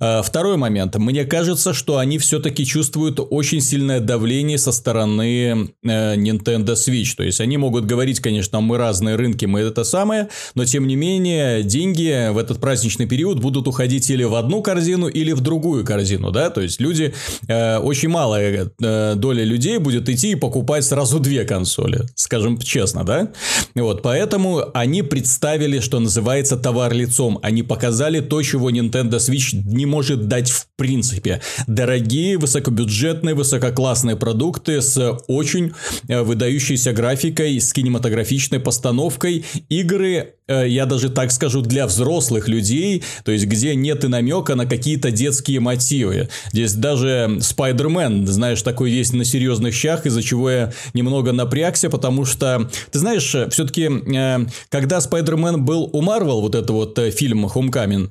А, 0.00 0.22
второй 0.22 0.56
момент. 0.56 0.96
Мне 0.96 1.24
кажется, 1.24 1.74
что 1.74 1.98
они 1.98 2.18
все-таки 2.18 2.64
чувствуют 2.64 3.20
очень 3.30 3.60
сильное 3.60 4.00
давление 4.00 4.58
со 4.58 4.72
стороны 4.72 5.70
э, 5.82 6.16
Nintendo 6.16 6.74
Switch. 6.74 7.14
То 7.16 7.22
есть, 7.22 7.40
они 7.40 7.56
могут 7.56 7.86
говорить, 7.86 8.20
конечно, 8.20 8.60
мы 8.60 8.78
разные 8.78 9.16
рынки, 9.16 9.46
мы 9.46 9.60
это 9.60 9.84
самое, 9.84 10.28
но 10.54 10.64
тем 10.64 10.86
не 10.86 10.96
менее, 10.96 11.62
деньги 11.62 12.30
в 12.30 12.38
этот 12.38 12.60
праздничный 12.60 13.06
период 13.06 13.40
будут 13.40 13.68
уходить 13.68 14.08
или 14.10 14.24
в 14.24 14.34
одну 14.34 14.62
корзину, 14.62 15.08
или 15.08 15.32
в 15.32 15.40
другую 15.40 15.84
корзину, 15.84 16.30
да? 16.30 16.50
То 16.50 16.60
есть, 16.60 16.80
люди, 16.80 17.14
э, 17.48 17.78
очень 17.78 18.08
малая 18.08 18.70
э, 18.80 19.14
доля 19.16 19.44
людей 19.44 19.78
будет 19.78 20.08
идти 20.08 20.32
и 20.32 20.34
покупать 20.34 20.84
сразу 20.84 21.18
две 21.18 21.44
консоли, 21.44 22.02
скажем 22.14 22.58
честно, 22.58 23.04
да? 23.04 23.28
Вот, 23.74 24.02
поэтому 24.02 24.64
они 24.74 25.02
представили, 25.02 25.80
что 25.80 25.98
называется, 26.00 26.56
товар 26.56 26.92
лицом. 26.92 27.38
Они 27.42 27.62
показали 27.62 28.20
то, 28.20 28.42
чего 28.42 28.70
Nintendo 28.70 29.16
Switch 29.18 29.54
не 29.72 29.86
может 29.86 30.28
дать 30.28 30.50
в 30.50 30.66
принципе. 30.76 31.40
Дорогие, 31.66 32.38
высокобюджетные, 32.38 33.34
высококлассные 33.34 34.16
продукты 34.16 34.80
с 34.80 35.18
очень 35.26 35.72
э, 36.08 36.22
выдающейся 36.22 36.92
графикой, 36.92 37.60
с 37.60 37.72
кинематографичной 37.72 38.60
постановкой, 38.60 39.44
игры 39.68 40.34
я 40.50 40.86
даже 40.86 41.08
так 41.10 41.32
скажу, 41.32 41.62
для 41.62 41.86
взрослых 41.86 42.48
людей, 42.48 43.02
то 43.24 43.32
есть 43.32 43.46
где 43.46 43.74
нет 43.74 44.04
и 44.04 44.08
намека 44.08 44.54
на 44.54 44.66
какие-то 44.66 45.10
детские 45.10 45.60
мотивы. 45.60 46.28
Здесь 46.52 46.74
даже 46.74 47.38
Спайдермен, 47.40 48.26
знаешь, 48.26 48.62
такой 48.62 48.90
есть 48.90 49.12
на 49.12 49.24
серьезных 49.24 49.74
щах, 49.74 50.06
из-за 50.06 50.22
чего 50.22 50.50
я 50.50 50.72
немного 50.94 51.32
напрягся, 51.32 51.90
потому 51.90 52.24
что, 52.24 52.68
ты 52.90 52.98
знаешь, 52.98 53.34
все-таки, 53.50 53.88
э, 53.88 54.38
когда 54.68 55.00
Спайдермен 55.00 55.64
был 55.64 55.88
у 55.92 56.02
Марвел, 56.02 56.40
вот 56.40 56.54
это 56.54 56.72
вот 56.72 56.98
э, 56.98 57.10
фильм 57.10 57.46
Homecoming, 57.46 58.10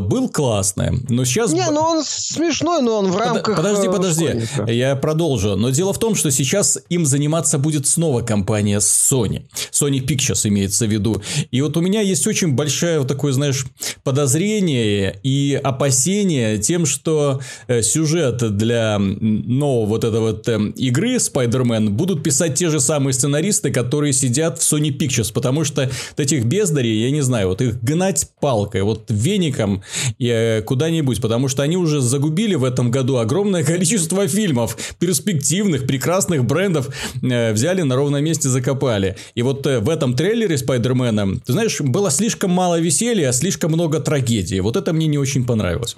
был 0.00 0.28
классный, 0.28 0.90
но 1.08 1.24
сейчас... 1.24 1.52
Не, 1.52 1.70
ну 1.70 1.80
он 1.80 2.04
смешной, 2.04 2.82
но 2.82 2.98
он 2.98 3.10
в 3.10 3.16
рамках... 3.16 3.56
Подожди, 3.56 3.88
подожди, 3.88 4.26
школьника. 4.26 4.72
я 4.72 4.96
продолжу. 4.96 5.56
Но 5.56 5.70
дело 5.70 5.92
в 5.92 5.98
том, 5.98 6.14
что 6.14 6.30
сейчас 6.30 6.78
им 6.88 7.06
заниматься 7.06 7.58
будет 7.58 7.86
снова 7.86 8.22
компания 8.22 8.78
Sony. 8.78 9.42
Sony 9.72 10.00
Pictures 10.00 10.46
имеется 10.48 10.86
в 10.86 10.90
виду. 10.90 11.22
И 11.50 11.60
вот 11.68 11.76
у 11.76 11.80
меня 11.82 12.00
есть 12.00 12.26
очень 12.26 12.52
большое 12.52 12.98
вот 12.98 13.08
такое, 13.08 13.32
знаешь, 13.32 13.66
подозрение 14.02 15.18
и 15.22 15.60
опасение 15.62 16.56
тем, 16.56 16.86
что 16.86 17.42
э, 17.66 17.82
сюжет 17.82 18.56
для 18.56 18.98
нового 18.98 19.84
вот 19.84 20.04
этой 20.04 20.20
вот 20.20 20.48
э, 20.48 20.58
игры 20.76 21.16
Spider-Man 21.16 21.90
будут 21.90 22.22
писать 22.22 22.54
те 22.54 22.70
же 22.70 22.80
самые 22.80 23.12
сценаристы, 23.12 23.70
которые 23.70 24.14
сидят 24.14 24.58
в 24.58 24.62
Sony 24.62 24.96
Pictures, 24.96 25.30
потому 25.30 25.64
что 25.64 25.82
вот 25.82 26.20
этих 26.20 26.46
бездарей, 26.46 27.02
я 27.02 27.10
не 27.10 27.20
знаю, 27.20 27.48
вот 27.48 27.60
их 27.60 27.82
гнать 27.82 28.30
палкой, 28.40 28.82
вот 28.82 29.04
веником 29.10 29.82
э, 30.18 30.62
куда-нибудь, 30.62 31.20
потому 31.20 31.48
что 31.48 31.62
они 31.62 31.76
уже 31.76 32.00
загубили 32.00 32.54
в 32.54 32.64
этом 32.64 32.90
году 32.90 33.18
огромное 33.18 33.62
количество 33.72 34.26
фильмов, 34.26 34.94
перспективных, 34.98 35.86
прекрасных 35.86 36.46
брендов, 36.46 36.88
взяли 37.20 37.82
на 37.82 37.94
ровном 37.94 38.24
месте, 38.24 38.48
закопали. 38.48 39.16
И 39.34 39.42
вот 39.42 39.66
в 39.66 39.90
этом 39.90 40.14
трейлере 40.14 40.56
Спайдермена, 40.56 41.38
ты 41.44 41.52
знаешь, 41.52 41.57
было 41.80 42.10
слишком 42.10 42.50
мало 42.50 42.80
веселья, 42.80 43.32
слишком 43.32 43.72
много 43.72 44.00
трагедии. 44.00 44.60
Вот 44.60 44.76
это 44.76 44.92
мне 44.92 45.06
не 45.06 45.18
очень 45.18 45.46
понравилось. 45.46 45.96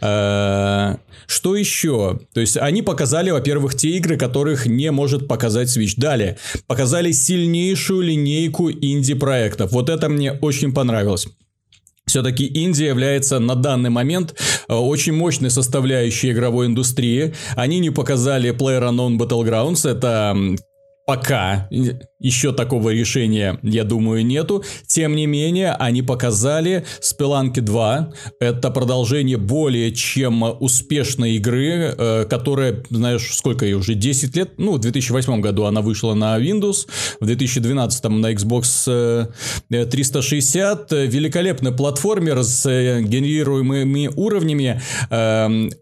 А, 0.00 0.98
что 1.26 1.56
еще? 1.56 2.20
То 2.32 2.40
есть, 2.40 2.56
они 2.56 2.82
показали, 2.82 3.30
во-первых, 3.30 3.74
те 3.74 3.90
игры, 3.90 4.16
которых 4.16 4.66
не 4.66 4.90
может 4.90 5.28
показать 5.28 5.74
Switch. 5.74 5.94
Далее, 5.96 6.38
показали 6.66 7.12
сильнейшую 7.12 8.02
линейку 8.02 8.70
инди-проектов. 8.70 9.72
Вот 9.72 9.88
это 9.88 10.08
мне 10.08 10.32
очень 10.32 10.72
понравилось. 10.72 11.26
Все-таки 12.06 12.44
Индия 12.44 12.88
является 12.88 13.38
на 13.38 13.54
данный 13.54 13.90
момент 13.90 14.34
э, 14.68 14.74
очень 14.74 15.14
мощной 15.14 15.50
составляющей 15.50 16.32
игровой 16.32 16.66
индустрии. 16.66 17.34
Они 17.56 17.78
не 17.78 17.90
показали 17.90 18.54
PlayerUnknown 18.54 19.16
Battlegrounds. 19.16 19.88
Это 19.88 20.36
пока 21.06 21.68
еще 22.24 22.52
такого 22.52 22.90
решения, 22.90 23.58
я 23.62 23.84
думаю, 23.84 24.24
нету. 24.24 24.64
Тем 24.86 25.14
не 25.14 25.26
менее, 25.26 25.72
они 25.72 26.02
показали 26.02 26.86
Spelunky 27.02 27.60
2. 27.60 28.12
Это 28.40 28.70
продолжение 28.70 29.36
более 29.36 29.92
чем 29.92 30.42
успешной 30.42 31.32
игры, 31.32 31.94
э, 31.96 32.24
которая, 32.24 32.82
знаешь, 32.88 33.34
сколько 33.34 33.66
ей 33.66 33.74
уже, 33.74 33.94
10 33.94 34.34
лет? 34.36 34.52
Ну, 34.56 34.72
в 34.72 34.78
2008 34.78 35.42
году 35.42 35.64
она 35.64 35.82
вышла 35.82 36.14
на 36.14 36.38
Windows, 36.40 36.86
в 37.20 37.26
2012 37.26 38.04
на 38.04 38.32
Xbox 38.32 39.28
360. 39.68 40.92
Э, 40.92 41.06
Великолепный 41.06 41.72
платформер 41.72 42.42
с 42.42 42.64
э, 42.64 43.02
генерируемыми 43.02 44.10
уровнями, 44.16 44.80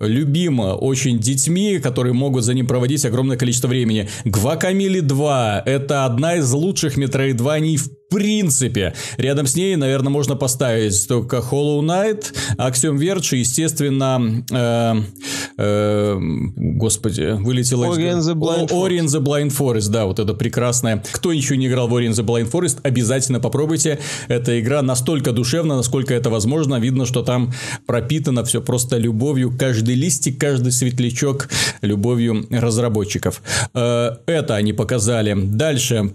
любима 0.01 0.75
очень 0.75 1.19
детьми, 1.19 1.79
которые 1.79 2.15
могут 2.15 2.43
за 2.45 2.55
ним 2.55 2.67
проводить 2.67 3.05
огромное 3.05 3.37
количество 3.37 3.69
времени. 3.69 4.09
Гвакамили 4.25 5.01
2 5.13 5.63
это 5.67 6.07
одна 6.07 6.37
из 6.37 6.51
лучших 6.53 6.97
метроидваний 6.97 7.77
в 7.77 7.91
принципе. 8.15 8.95
Рядом 9.17 9.47
с 9.47 9.57
ней, 9.57 9.77
наверное, 9.77 10.11
можно 10.11 10.37
поставить 10.37 11.07
только 11.09 11.39
Hollow 11.39 11.81
Knight, 11.81 12.35
Axiom 12.59 12.97
Verge 12.99 13.37
естественно, 13.37 14.45
э, 14.51 15.03
э, 15.59 16.19
господи, 16.57 17.37
вылетело 17.41 17.87
Ori 17.87 18.19
из... 18.19 18.29
the 18.29 18.35
Blind 18.35 18.71
Ori 18.71 18.99
and 18.99 19.07
the 19.07 19.21
Blind 19.21 19.57
Forest, 19.57 19.91
да, 19.91 20.07
вот 20.07 20.19
это 20.19 20.35
прекрасное. 20.35 21.03
Кто 21.13 21.33
еще 21.33 21.57
не 21.57 21.67
играл 21.67 21.89
в 21.89 21.95
Ori 21.95 22.09
and 22.09 22.13
the 22.13 22.25
Blind 22.25 22.51
Forest, 22.51 22.79
обязательно 22.83 23.41
попробуйте. 23.41 23.99
Эта 24.29 24.61
игра 24.61 24.83
настолько 24.83 25.33
душевна, 25.33 25.77
насколько 25.77 26.15
это 26.15 26.31
возможно. 26.31 26.79
Видно, 26.81 27.07
что 27.07 27.23
там 27.23 27.53
пропитано 27.87 28.45
все 28.45 28.61
просто 28.61 28.97
любовью. 28.97 29.55
Каждый 29.57 29.95
листик, 29.95 30.39
каждый 30.39 30.73
светлячок 30.73 31.49
любовью 31.81 32.47
разработчиков. 32.51 33.43
Э, 33.75 34.17
это 34.27 34.57
они 34.57 34.73
показали. 34.73 35.35
Дальше 35.35 36.13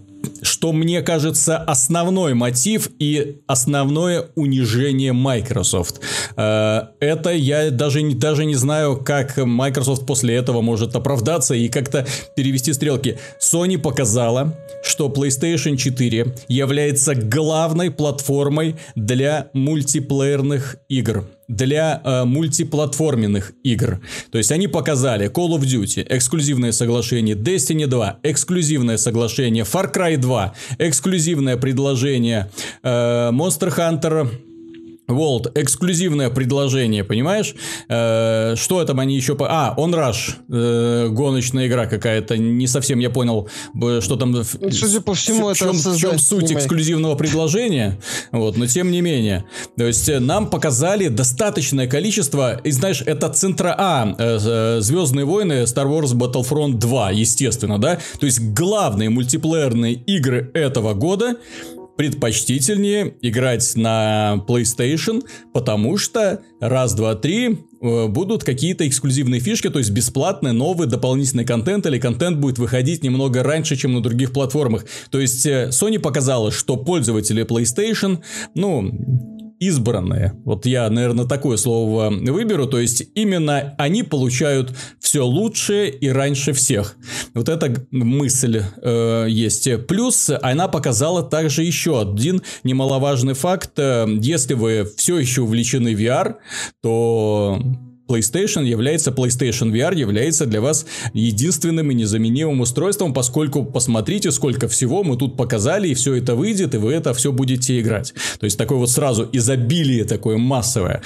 что 0.58 0.74
мне 0.74 1.04
кажется 1.04 1.56
основной 1.58 2.34
мотив 2.34 2.90
и 2.98 3.42
основное 3.46 4.30
унижение 4.34 5.14
Microsoft. 5.14 6.02
Э, 6.36 6.86
это 7.00 7.30
я 7.30 7.70
даже, 7.70 8.02
даже 8.16 8.44
не 8.44 8.56
знаю, 8.56 8.98
как 8.98 9.38
Microsoft 9.38 10.08
после 10.08 10.34
этого 10.34 10.62
может 10.62 10.96
оправдаться 10.96 11.54
и 11.54 11.70
как-то 11.70 12.08
перевести 12.36 12.74
стрелки. 12.74 13.20
Sony 13.40 13.78
показала, 13.78 14.58
что 14.84 15.10
PlayStation 15.10 15.78
4 15.78 16.34
является 16.48 17.14
главной 17.14 17.92
платформой 17.92 18.78
для 18.96 19.50
мультиплеерных 19.54 20.78
игр 20.90 21.24
для 21.48 22.02
э, 22.04 22.24
мультиплатформенных 22.26 23.54
игр. 23.64 24.02
То 24.32 24.38
есть 24.38 24.52
они 24.52 24.68
показали 24.68 25.32
Call 25.32 25.58
of 25.58 25.62
Duty, 25.62 26.06
эксклюзивное 26.10 26.72
соглашение 26.72 27.36
Destiny 27.36 27.88
2, 27.88 28.20
эксклюзивное 28.24 28.98
соглашение 28.98 29.64
Far 29.64 29.94
Cry 29.94 30.18
2, 30.18 30.47
эксклюзивное 30.78 31.58
предложение. 31.58 32.50
Э, 32.84 33.32
Monster 33.32 33.76
Hunter 33.76 34.30
Волт, 35.08 35.58
эксклюзивное 35.58 36.30
предложение, 36.30 37.04
понимаешь? 37.04 37.56
Э, 37.90 38.56
что 38.56 38.84
там 38.86 39.00
они 39.00 39.16
еще... 39.16 39.36
По... 39.36 39.48
А, 39.50 39.74
Он 39.78 39.94
Rush, 39.96 40.34
э, 40.50 41.08
гоночная 41.10 41.68
игра 41.68 41.86
какая-то, 41.86 42.38
не 42.38 42.68
совсем 42.68 43.00
я 43.00 43.10
понял, 43.10 43.50
что 44.02 44.16
там... 44.16 44.44
Судя 44.44 45.02
по 45.02 45.14
всему, 45.14 45.46
в, 45.46 45.50
это 45.50 45.60
чем, 45.60 45.72
в 45.72 45.98
чем 45.98 46.20
суть 46.20 46.48
снимай. 46.48 46.62
эксклюзивного 46.62 47.16
предложения, 47.16 48.00
вот, 48.32 48.58
но 48.58 48.68
тем 48.68 48.92
не 48.92 49.02
менее. 49.02 49.46
То 49.78 49.86
есть 49.86 50.10
э, 50.10 50.20
нам 50.20 50.50
показали 50.50 51.08
достаточное 51.08 51.88
количество, 51.88 52.60
и 52.64 52.72
знаешь, 52.72 53.02
это 53.06 53.30
центра 53.30 53.76
А, 53.78 54.16
э, 54.18 54.40
э, 54.44 54.82
Звездные 54.82 55.26
войны, 55.26 55.64
Star 55.64 55.88
Wars 55.88 56.14
Battlefront 56.14 56.74
2, 56.74 57.12
естественно, 57.12 57.80
да? 57.80 58.00
То 58.20 58.26
есть 58.26 58.42
главные 58.42 59.10
мультиплеерные 59.10 59.94
игры 59.94 60.52
этого 60.54 60.94
года 60.94 61.38
предпочтительнее 61.98 63.16
играть 63.22 63.76
на 63.76 64.44
PlayStation, 64.48 65.24
потому 65.52 65.98
что 65.98 66.42
раз, 66.60 66.94
два, 66.94 67.16
три 67.16 67.58
э, 67.82 68.08
будут 68.08 68.44
какие-то 68.44 68.88
эксклюзивные 68.88 69.42
фишки, 69.42 69.70
то 69.70 69.80
есть 69.80 69.92
бесплатный 69.92 70.54
новый 70.54 70.88
дополнительный 70.88 71.44
контент 71.44 71.86
или 71.88 72.00
контент 72.00 72.38
будет 72.38 72.60
выходить 72.60 73.04
немного 73.04 73.44
раньше, 73.44 73.76
чем 73.76 73.94
на 73.94 74.02
других 74.02 74.32
платформах. 74.32 74.86
То 75.10 75.20
есть 75.20 75.46
э, 75.46 75.70
Sony 75.72 76.00
показала, 76.00 76.52
что 76.52 76.78
пользователи 76.78 77.44
PlayStation, 77.44 78.20
ну, 78.54 78.92
избранные. 79.60 80.34
Вот 80.46 80.66
я, 80.66 80.90
наверное, 80.90 81.26
такое 81.26 81.58
слово 81.58 82.10
выберу. 82.10 82.68
То 82.68 82.80
есть 82.80 83.04
именно 83.16 83.76
они 83.78 84.04
получают 84.04 84.76
все 85.00 85.26
лучшее 85.26 85.90
и 85.90 86.10
раньше 86.10 86.54
всех. 86.54 86.96
Вот 87.34 87.50
эта 87.50 87.86
мысль 87.92 88.64
э, 88.82 89.26
есть. 89.30 89.70
Плюс 89.88 90.30
она 90.42 90.68
показала 90.68 91.24
также 91.24 91.64
еще 91.64 92.00
один 92.00 92.42
немаловажный 92.64 93.34
факт. 93.34 93.72
Э, 93.78 94.06
Если 94.08 94.54
вы 94.54 94.88
все 94.98 95.18
еще 95.18 95.42
увлечены 95.42 95.94
VR, 95.94 96.36
то 96.82 97.62
PlayStation 98.08 98.66
является, 98.66 99.12
PlayStation 99.12 99.72
VR 99.72 99.96
является 99.96 100.46
для 100.46 100.62
вас 100.62 100.86
единственным 101.14 101.92
и 101.92 101.94
незаменимым 101.94 102.62
устройством, 102.62 103.14
поскольку 103.14 103.66
посмотрите, 103.66 104.32
сколько 104.32 104.68
всего 104.68 105.04
мы 105.04 105.18
тут 105.18 105.36
показали, 105.36 105.90
и 105.90 105.94
все 105.94 106.16
это 106.16 106.36
выйдет, 106.36 106.76
и 106.76 106.78
вы 106.78 106.94
это 106.94 107.14
все 107.14 107.32
будете 107.32 107.80
играть. 107.80 108.14
То 108.40 108.46
есть, 108.46 108.58
такое 108.58 108.78
вот 108.78 108.90
сразу 108.90 109.28
изобилие 109.32 110.06
такое 110.06 110.38
массовое. 110.38 111.02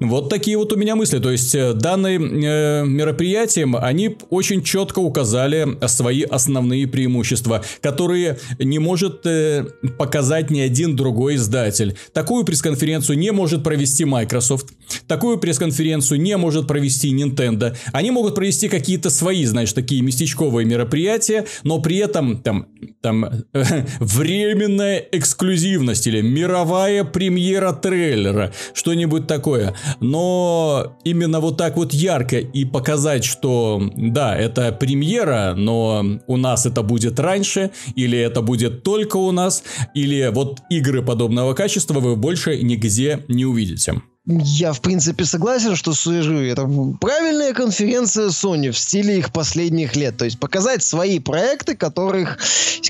Вот 0.00 0.30
такие 0.30 0.56
вот 0.56 0.72
у 0.72 0.76
меня 0.76 0.96
мысли. 0.96 1.18
То 1.18 1.30
есть, 1.30 1.54
э, 1.54 1.74
данные 1.74 2.18
э, 2.18 2.84
мероприятием, 2.86 3.76
они 3.76 4.16
очень 4.30 4.62
четко 4.62 5.00
указали 5.00 5.66
свои 5.86 6.22
основные 6.22 6.86
преимущества, 6.86 7.62
которые 7.80 8.38
не 8.58 8.78
может 8.78 9.26
э, 9.26 9.66
показать 9.98 10.50
ни 10.50 10.60
один 10.60 10.96
другой 10.96 11.36
издатель. 11.36 11.96
Такую 12.12 12.44
пресс-конференцию 12.44 13.18
не 13.18 13.32
может 13.32 13.62
провести 13.62 14.04
Microsoft. 14.04 14.68
Такую 15.06 15.38
пресс-конференцию 15.38 16.20
не 16.20 16.36
может 16.38 16.66
провести 16.66 17.14
Nintendo. 17.14 17.76
Они 17.92 18.10
могут 18.10 18.34
провести 18.34 18.68
какие-то 18.68 19.10
свои, 19.10 19.44
знаешь, 19.44 19.72
такие 19.72 20.02
местечковые 20.02 20.64
мероприятия, 20.64 21.44
но 21.64 21.80
при 21.80 21.96
этом 21.96 22.38
там, 22.38 22.66
там 23.00 23.26
временная 24.00 24.98
эксклюзивность 25.12 26.06
или 26.06 26.20
мировая 26.20 27.04
премьера 27.04 27.72
трейлера, 27.72 28.52
что-нибудь 28.72 29.26
такое. 29.26 29.74
Но 30.00 30.96
именно 31.04 31.40
вот 31.40 31.56
так 31.56 31.76
вот 31.76 31.92
ярко 31.92 32.38
и 32.38 32.64
показать, 32.64 33.24
что 33.24 33.82
да, 33.96 34.36
это 34.36 34.72
премьера, 34.72 35.54
но 35.56 36.04
у 36.26 36.36
нас 36.36 36.66
это 36.66 36.82
будет 36.82 37.20
раньше, 37.20 37.70
или 37.96 38.18
это 38.18 38.42
будет 38.42 38.82
только 38.82 39.16
у 39.16 39.32
нас, 39.32 39.62
или 39.94 40.30
вот 40.32 40.60
игры 40.70 41.02
подобного 41.02 41.54
качества 41.54 42.00
вы 42.00 42.16
больше 42.16 42.62
нигде 42.62 43.24
не 43.28 43.44
увидите. 43.44 44.02
Я, 44.30 44.74
в 44.74 44.82
принципе, 44.82 45.24
согласен, 45.24 45.74
что 45.74 45.94
скажу, 45.94 46.34
это 46.34 46.68
правильная 47.00 47.54
конференция 47.54 48.26
Sony 48.26 48.72
в 48.72 48.78
стиле 48.78 49.18
их 49.18 49.32
последних 49.32 49.96
лет. 49.96 50.18
То 50.18 50.26
есть 50.26 50.38
показать 50.38 50.82
свои 50.82 51.18
проекты, 51.18 51.74
которых, 51.74 52.38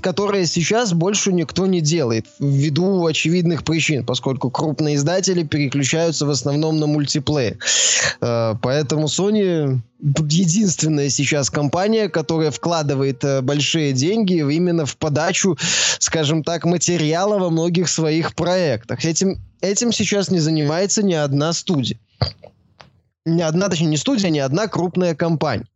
которые 0.02 0.46
сейчас 0.46 0.92
больше 0.92 1.32
никто 1.32 1.68
не 1.68 1.80
делает. 1.80 2.26
Ввиду 2.40 3.06
очевидных 3.06 3.62
причин, 3.62 4.04
поскольку 4.04 4.50
крупные 4.50 4.96
издатели 4.96 5.44
переключаются 5.44 6.26
в 6.26 6.30
основном 6.30 6.80
на 6.80 6.88
мультиплеер. 6.88 7.58
Э, 8.20 8.56
Поэтому 8.60 9.06
Sony 9.06 9.78
единственная 10.00 11.08
сейчас 11.08 11.50
компания, 11.50 12.08
которая 12.08 12.50
вкладывает 12.50 13.24
э, 13.24 13.40
большие 13.40 13.92
деньги 13.92 14.34
именно 14.34 14.86
в 14.86 14.96
подачу, 14.96 15.58
скажем 15.98 16.44
так, 16.44 16.64
материала 16.64 17.38
во 17.38 17.50
многих 17.50 17.88
своих 17.88 18.34
проектах. 18.34 19.04
Этим, 19.04 19.38
этим 19.60 19.92
сейчас 19.92 20.30
не 20.30 20.38
занимается 20.38 21.02
ни 21.02 21.14
одна 21.14 21.52
студия. 21.52 21.98
Ни 23.26 23.42
одна, 23.42 23.68
точнее, 23.68 23.88
не 23.88 23.96
студия, 23.96 24.30
ни 24.30 24.38
одна 24.38 24.68
крупная 24.68 25.14
компания. 25.14 25.66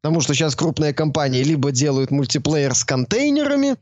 Потому 0.00 0.20
что 0.20 0.34
сейчас 0.34 0.54
крупные 0.54 0.94
компании 0.94 1.42
либо 1.42 1.72
делают 1.72 2.10
мультиплеер 2.10 2.74
с 2.74 2.84
контейнерами, 2.84 3.76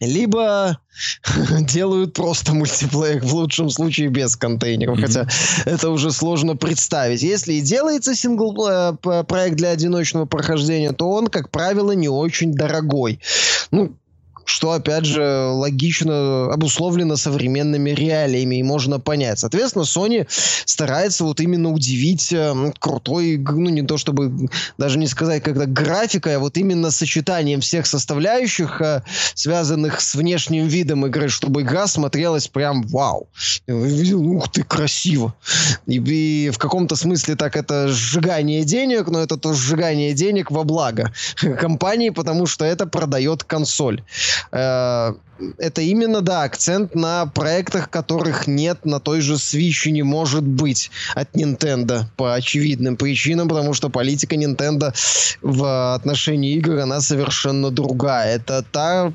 либо 0.00 0.78
делают 1.60 2.14
просто 2.14 2.54
мультиплеер, 2.54 3.24
в 3.24 3.34
лучшем 3.34 3.70
случае 3.70 4.08
без 4.08 4.36
контейнеров, 4.36 4.98
mm-hmm. 4.98 5.02
хотя 5.02 5.28
это 5.64 5.90
уже 5.90 6.10
сложно 6.10 6.56
представить. 6.56 7.22
Если 7.22 7.54
и 7.54 7.60
делается 7.60 8.14
сингл 8.14 8.68
э, 8.68 8.94
проект 9.24 9.56
для 9.56 9.70
одиночного 9.70 10.26
прохождения, 10.26 10.92
то 10.92 11.10
он, 11.10 11.28
как 11.28 11.50
правило, 11.50 11.92
не 11.92 12.08
очень 12.08 12.52
дорогой. 12.54 13.20
Ну, 13.70 13.96
что, 14.44 14.72
опять 14.72 15.04
же, 15.04 15.46
логично 15.48 16.52
обусловлено 16.52 17.16
современными 17.16 17.90
реалиями, 17.90 18.56
и 18.56 18.62
можно 18.62 19.00
понять. 19.00 19.38
Соответственно, 19.38 19.82
Sony 19.82 20.26
старается 20.64 21.24
вот 21.24 21.40
именно 21.40 21.70
удивить 21.70 22.32
э, 22.32 22.72
крутой, 22.78 23.38
ну, 23.38 23.70
не 23.70 23.82
то 23.82 23.98
чтобы, 23.98 24.48
даже 24.78 24.98
не 24.98 25.06
сказать, 25.06 25.42
когда 25.42 25.66
графикой, 25.66 26.36
а 26.36 26.38
вот 26.38 26.56
именно 26.56 26.90
сочетанием 26.90 27.60
всех 27.60 27.86
составляющих, 27.86 28.80
э, 28.80 29.02
связанных 29.34 30.00
с 30.00 30.14
внешним 30.14 30.66
видом 30.66 31.06
игры, 31.06 31.28
чтобы 31.28 31.62
игра 31.62 31.86
смотрелась 31.86 32.48
прям 32.48 32.82
вау. 32.82 33.28
Ух 33.68 34.48
ты, 34.50 34.62
красиво. 34.62 35.34
И, 35.86 35.96
и 35.96 36.50
в 36.50 36.58
каком-то 36.58 36.96
смысле 36.96 37.36
так 37.36 37.56
это 37.56 37.88
сжигание 37.88 38.64
денег, 38.64 39.08
но 39.08 39.20
это 39.20 39.36
то 39.36 39.52
сжигание 39.52 40.12
денег 40.14 40.50
во 40.50 40.64
благо 40.64 41.12
компании, 41.58 42.10
потому 42.10 42.46
что 42.46 42.64
это 42.64 42.86
продает 42.86 43.44
консоль. 43.44 44.02
Э, 44.52 45.14
это 45.58 45.82
именно, 45.82 46.20
да, 46.20 46.42
акцент 46.42 46.94
на 46.94 47.26
проектах, 47.26 47.90
которых 47.90 48.46
нет 48.46 48.84
на 48.84 49.00
той 49.00 49.20
же 49.20 49.34
Switch 49.34 49.86
и 49.88 49.90
не 49.90 50.02
может 50.02 50.44
быть 50.44 50.90
от 51.14 51.34
Nintendo 51.34 52.04
по 52.16 52.34
очевидным 52.34 52.96
причинам, 52.96 53.48
потому 53.48 53.74
что 53.74 53.88
политика 53.88 54.36
Nintendo 54.36 54.94
в 55.42 55.94
отношении 55.94 56.54
игр, 56.54 56.78
она 56.78 57.00
совершенно 57.00 57.70
другая. 57.70 58.36
Это 58.36 58.64
та 58.70 59.12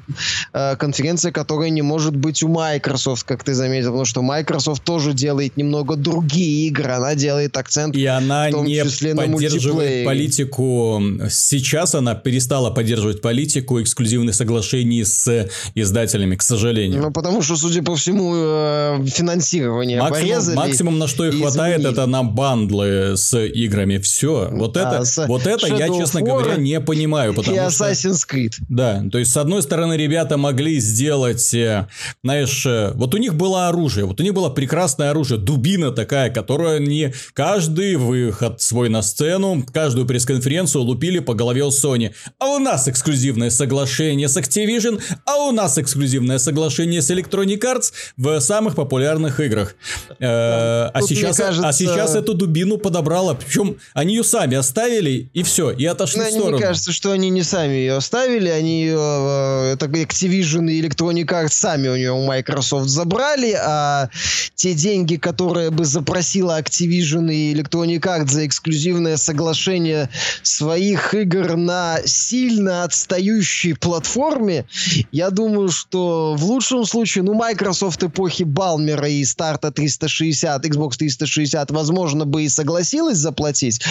э, 0.54 0.76
конференция, 0.78 1.32
которая 1.32 1.70
не 1.70 1.82
может 1.82 2.16
быть 2.16 2.44
у 2.44 2.48
Microsoft, 2.50 3.24
как 3.24 3.44
ты 3.44 3.54
заметил, 3.54 3.90
потому 3.90 4.06
что 4.06 4.22
Microsoft 4.22 4.84
тоже 4.84 5.14
делает 5.14 5.58
немного 5.58 5.96
другие 5.96 6.68
игры, 6.68 6.92
она 6.92 7.16
делает 7.16 7.56
акцент 7.58 7.96
и 7.96 8.06
она 8.06 8.48
в 8.50 8.52
том 8.52 8.66
не 8.66 8.76
числе 8.76 9.16
поддерживает 9.16 10.06
политику. 10.06 11.02
Сейчас 11.30 11.96
она 11.96 12.16
перестала 12.16 12.72
поддерживать 12.72 13.22
политику 13.22 13.82
эксклюзивных 13.82 14.36
соглашений 14.36 15.06
с 15.10 15.50
издателями, 15.76 16.36
к 16.36 16.41
сожалению. 16.41 17.02
Ну, 17.02 17.12
потому 17.12 17.41
что, 17.41 17.56
судя 17.56 17.84
по 17.84 17.95
всему, 17.95 18.34
э, 18.36 19.06
финансирование 19.08 20.00
максимум, 20.00 20.22
порезали. 20.22 20.56
Максимум, 20.56 21.00
на 21.00 21.08
что 21.08 21.26
их 21.26 21.38
хватает, 21.38 21.86
это 21.86 22.06
на 22.06 22.24
бандлы 22.24 23.17
с 23.17 23.38
играми. 23.38 23.98
Все. 23.98 24.50
Вот 24.52 24.78
это, 24.78 25.04
а, 25.17 25.28
вот 25.28 25.48
это 25.48 25.67
я, 25.67 25.88
честно 25.88 26.22
говоря, 26.22 26.56
не 26.56 26.80
понимаю. 26.80 27.34
Потому 27.34 27.56
и 27.56 27.60
Assassin's 27.60 28.26
Creed. 28.30 28.54
Да, 28.69 29.04
то 29.12 29.17
есть, 29.17 29.32
с 29.32 29.38
одной 29.38 29.62
стороны, 29.62 29.95
ребята 29.95 30.38
могли 30.38 30.80
сделать, 30.80 31.54
э, 31.54 31.88
знаешь, 32.24 32.65
э, 32.65 32.91
вот 32.95 33.13
у 33.13 33.17
них 33.17 33.36
было 33.36 33.67
оружие, 33.67 34.06
вот 34.06 34.19
у 34.19 34.24
них 34.24 34.34
было 34.34 34.50
прекрасное 34.50 35.12
оружие, 35.12 35.39
дубина 35.39 35.91
такая, 35.91 36.30
которая 36.30 36.80
не 36.80 37.13
каждый 37.34 37.95
выход 37.95 38.62
свой 38.62 38.89
на 38.89 39.02
сцену, 39.02 39.65
каждую 39.74 40.06
пресс-конференцию 40.06 40.84
лупили 40.84 41.19
по 41.19 41.34
голове 41.34 41.63
у 41.63 41.69
Sony. 41.69 42.13
А 42.39 42.48
у 42.48 42.60
нас 42.60 42.88
эксклюзивное 42.88 43.50
соглашение 43.50 44.28
с 44.28 44.38
Activision, 44.38 44.99
а 45.26 45.38
у 45.38 45.52
нас 45.52 45.78
эксклюзивное 45.78 46.40
соглашение 46.40 47.02
с 47.02 47.12
Electronic 47.12 47.60
Arts 47.60 47.94
в 48.18 48.40
самых 48.40 48.76
популярных 48.76 49.40
играх. 49.40 49.76
Э, 50.20 50.90
а, 50.94 51.02
сейчас, 51.02 51.40
а 51.40 51.72
сейчас 51.74 52.16
эту 52.16 52.34
дубину 52.34 52.78
подобрала, 52.78 53.34
причем 53.34 53.78
они 53.94 54.16
ее 54.16 54.24
сами 54.24 54.58
оставили 54.58 55.30
и 55.34 55.44
все, 55.44 55.72
и 55.72 55.86
отошли 55.86 56.22
в 56.22 56.28
сторону. 56.28 56.58
Мне 56.58 56.66
кажется, 56.66 56.92
что 56.92 57.12
они 57.12 57.30
не 57.30 57.44
сами 57.44 57.74
ее 57.74 57.96
оставили, 57.96 58.50
они 58.50 58.84
ее, 58.84 59.74
это 59.74 59.86
Activision 59.86 60.70
и 60.72 60.82
Electronic 60.82 61.26
Arts 61.26 61.50
сами 61.52 61.88
у 61.88 61.96
нее 61.96 62.12
у 62.12 62.26
Microsoft 62.26 62.90
забрали, 62.90 63.54
а 63.60 64.10
те 64.56 64.74
деньги, 64.74 65.16
которые 65.16 65.70
бы 65.70 65.86
запросила 65.86 66.60
Activision 66.60 67.32
и 67.32 67.54
Electronic 67.54 68.02
Arts 68.02 68.32
за 68.32 68.46
эксклюзивное 68.46 69.18
соглашение 69.18 70.10
своих 70.44 71.14
игр 71.14 71.56
на 71.56 72.00
сильно 72.06 72.84
отстающей 72.84 73.76
платформе, 73.76 74.66
я 75.12 75.30
думаю, 75.30 75.69
что 75.69 76.36
в 76.36 76.43
лучшем 76.43 76.86
случае, 76.86 77.23
ну, 77.23 77.34
Microsoft 77.34 78.04
эпохи 78.04 78.43
Балмера 78.43 79.08
и 79.08 79.23
старта 79.25 79.71
360, 79.71 80.65
Xbox 80.65 80.97
360, 80.97 81.71
возможно, 81.71 82.25
бы 82.25 82.43
и 82.43 82.49
согласилась 82.49 83.17
заплатить, 83.17 83.82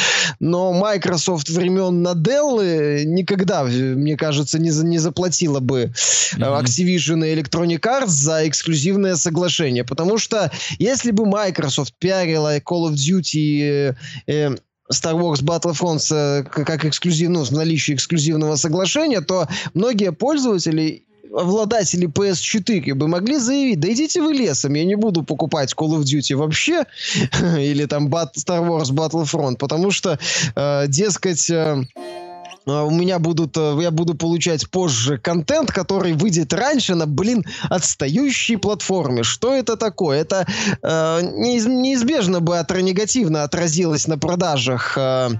но 0.40 0.72
Microsoft 0.72 1.48
времен 1.48 2.02
Наделлы 2.02 3.04
никогда, 3.06 3.64
мне 3.64 4.16
кажется, 4.16 4.58
не, 4.58 4.70
за, 4.70 4.87
не 4.87 4.98
заплатила 4.98 5.61
бы 5.61 5.92
mm-hmm. 6.37 6.62
Activision 6.62 7.26
и 7.26 7.34
Electronic 7.34 7.80
Arts 7.80 8.08
за 8.08 8.48
эксклюзивное 8.48 9.16
соглашение, 9.16 9.84
потому 9.84 10.18
что 10.18 10.50
если 10.78 11.11
бы 11.11 11.26
Microsoft 11.26 11.94
пиарила 11.98 12.58
Call 12.58 12.90
of 12.90 12.94
Duty 12.94 13.62
э, 13.62 13.94
э, 14.26 14.56
Star 14.92 15.14
Wars 15.14 15.42
Battlefront 15.42 16.01
э, 16.11 16.42
как 16.44 16.85
эксклюзив, 16.85 17.29
ну, 17.31 17.44
с 17.44 17.51
наличием 17.51 17.96
эксклюзивного 17.96 18.57
соглашения, 18.57 19.20
то 19.20 19.46
многие 19.74 20.12
пользователи 20.12 21.05
обладатели 21.33 22.09
PS4 22.09 22.94
бы 22.94 23.09
могли 23.09 23.38
заявить, 23.38 23.81
да 23.81 23.92
идите 23.92 24.22
вы 24.22 24.33
лесом, 24.33 24.74
я 24.74 24.85
не 24.85 24.94
буду 24.94 25.22
покупать 25.22 25.74
Call 25.77 25.98
of 25.98 26.03
Duty 26.03 26.37
вообще, 26.37 26.85
или 27.59 27.85
там 27.85 28.09
Star 28.09 28.66
Wars 28.66 28.90
Battlefront, 28.90 29.57
потому 29.57 29.90
что, 29.90 30.18
э, 30.55 30.87
дескать, 30.88 31.51
э, 31.51 31.85
у 32.68 32.90
меня 32.90 33.18
будут, 33.18 33.57
э, 33.57 33.78
я 33.81 33.90
буду 33.90 34.14
получать 34.14 34.70
позже 34.70 35.18
контент, 35.18 35.72
который 35.72 36.12
выйдет 36.12 36.52
раньше 36.52 36.94
на, 36.94 37.07
блин, 37.07 37.44
отстающей 37.68 38.57
платформе. 38.57 39.22
Что 39.22 39.54
это 39.54 39.76
такое? 39.76 40.20
Это 40.20 40.46
э, 40.83 41.20
неизбежно 41.22 42.40
бы 42.40 42.59
отра 42.59 42.81
негативно 42.81 43.42
отразилось 43.42 44.07
на 44.07 44.18
продажах 44.18 44.96
э, 44.96 45.31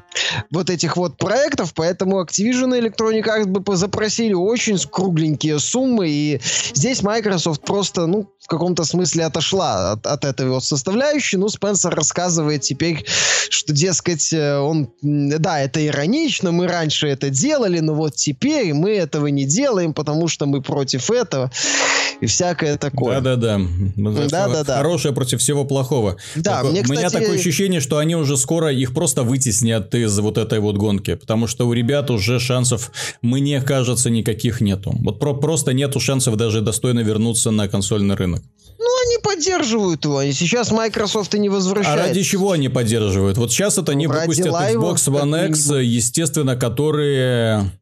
вот 0.51 0.71
этих 0.71 0.97
вот 0.97 1.17
проектов, 1.17 1.73
поэтому 1.75 2.23
Activision 2.23 2.77
и 2.77 2.81
Electronic 2.81 3.25
Arts 3.25 3.47
бы 3.47 3.77
запросили 3.77 4.35
очень 4.35 4.79
кругленькие 4.79 5.59
суммы, 5.59 6.09
и 6.09 6.41
здесь 6.75 7.03
Microsoft 7.03 7.63
просто, 7.63 8.07
ну, 8.07 8.29
в 8.41 8.47
каком-то 8.47 8.85
смысле 8.85 9.27
отошла 9.27 9.93
от, 9.93 10.07
от 10.07 10.25
этой 10.25 10.49
вот 10.49 10.65
составляющей. 10.65 11.37
Ну, 11.37 11.49
Спенсер 11.49 11.95
рассказывает 11.95 12.63
теперь, 12.63 13.05
что, 13.51 13.75
дескать, 13.75 14.33
э, 14.33 14.59
он, 14.59 14.91
да, 15.03 15.61
это 15.61 15.87
иронично, 15.87 16.51
мы 16.51 16.67
раньше 16.67 17.09
это 17.09 17.29
делали, 17.29 17.81
но 17.81 17.95
вот 17.95 18.15
теперь 18.15 18.73
мы 18.73 18.93
этого 18.93 19.27
не 19.27 19.45
делаем, 19.45 19.93
потому 19.93 20.29
что 20.29 20.47
мы 20.47 20.63
против 20.63 21.11
этого 21.11 21.51
и 22.21 22.27
всякое 22.27 22.77
такое. 22.77 23.21
Да-да-да. 23.21 23.61
Да-да-да. 23.97 24.77
Хорошее 24.79 25.15
против 25.15 25.41
всего 25.41 25.65
плохого. 25.65 26.17
Да, 26.37 26.63
Только 26.63 26.73
мне, 26.73 26.83
кстати... 26.83 26.99
У 26.99 27.01
меня 27.01 27.11
такое 27.11 27.35
ощущение, 27.35 27.81
что 27.81 27.99
они 27.99 28.17
уже 28.17 28.37
скоро 28.37 28.73
их 28.73 28.95
просто 28.95 29.23
вытеснят 29.23 29.95
из 29.95 30.18
вот 30.19 30.39
этой 30.39 30.61
вот 30.61 30.77
гонки, 30.77 31.15
потому 31.15 31.47
что 31.47 31.67
у 31.67 31.73
ребят 31.73 32.11
уже 32.11 32.41
шансов, 32.41 32.91
мне 33.23 33.61
кажется, 33.61 34.11
никаких 34.11 34.61
нету. 34.61 34.95
Вот 35.01 35.19
про 35.19 35.35
просто 35.35 35.73
нету 35.73 36.01
шансов 36.01 36.37
даже 36.37 36.61
достойно 36.61 37.01
вернуться 37.01 37.51
на 37.51 37.69
консольный 37.69 38.15
рынок. 38.15 38.43
Ну, 38.79 38.87
они 39.07 39.23
поддерживают 39.23 40.05
его. 40.05 40.23
И 40.23 40.33
сейчас 40.33 40.71
Microsoft 40.71 41.35
и 41.35 41.39
не 41.39 41.49
возвращается. 41.49 42.05
А 42.05 42.07
ради 42.09 42.23
чего 42.23 42.53
они 42.53 42.69
поддерживают? 42.69 43.37
Вот 43.37 43.51
сейчас 43.51 43.77
это 43.79 43.95
не 43.95 44.07
выпустят 44.07 44.47
Xbox 44.47 44.97
One 45.09 45.49
X, 45.49 45.71
естественно, 45.83 46.57
которые 46.57 47.73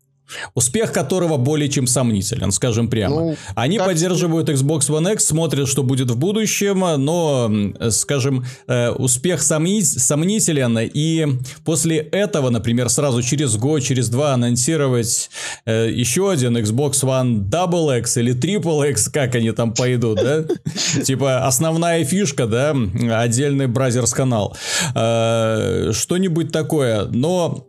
Успех 0.55 0.93
которого 0.93 1.37
более 1.37 1.69
чем 1.69 1.87
сомнителен, 1.87 2.51
скажем 2.53 2.89
прямо. 2.89 3.17
Ну, 3.17 3.37
Они 3.55 3.79
поддерживают 3.79 4.49
Xbox 4.49 4.89
One 4.89 5.13
X, 5.15 5.27
смотрят, 5.27 5.69
что 5.69 5.83
будет 5.83 6.11
в 6.11 6.17
будущем, 6.17 6.81
но, 7.05 7.51
скажем, 7.91 8.45
э, 8.67 8.91
успех 8.91 9.43
сомнителен, 9.43 10.79
и 10.79 11.27
после 11.65 11.99
этого, 11.99 12.51
например, 12.51 12.89
сразу 12.89 13.23
через 13.23 13.57
год, 13.57 13.83
через 13.83 14.09
два 14.09 14.35
анонсировать 14.35 15.31
э, 15.65 15.91
еще 15.91 16.31
один 16.31 16.57
Xbox 16.57 17.03
One 17.03 17.49
Double 17.49 17.99
X 17.99 18.17
или 18.17 18.35
Triple 18.35 18.91
X, 18.91 19.09
как 19.09 19.35
они 19.35 19.53
там 19.53 19.75
пойдут, 19.75 20.17
да? 20.17 20.45
Типа 21.03 21.47
основная 21.47 22.05
фишка, 22.05 22.47
да, 22.47 22.75
отдельный 23.11 23.67
бразерс-канал. 23.67 24.57
Э, 24.95 25.93
что-нибудь 25.93 26.53
такое, 26.53 27.05
но 27.07 27.65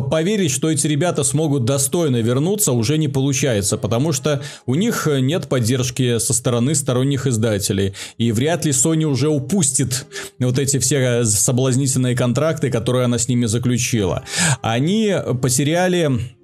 поверить, 0.00 0.50
что 0.50 0.70
эти 0.70 0.86
ребята 0.86 1.24
смогут 1.24 1.64
достойно 1.64 2.20
вернуться, 2.20 2.72
уже 2.72 2.98
не 2.98 3.08
получается, 3.08 3.76
потому 3.76 4.12
что 4.12 4.42
у 4.66 4.74
них 4.74 5.08
нет 5.10 5.48
поддержки 5.48 6.18
со 6.18 6.34
стороны 6.34 6.74
сторонних 6.74 7.26
издателей. 7.26 7.94
И 8.18 8.32
вряд 8.32 8.64
ли 8.64 8.72
Sony 8.72 9.04
уже 9.04 9.28
упустит 9.28 10.06
вот 10.38 10.58
эти 10.58 10.78
все 10.78 11.24
соблазнительные 11.24 12.16
контракты, 12.16 12.70
которые 12.70 13.04
она 13.04 13.18
с 13.18 13.28
ними 13.28 13.46
заключила. 13.46 14.24
Они 14.62 15.14
потеряли 15.40 15.94
Э, 16.04 16.43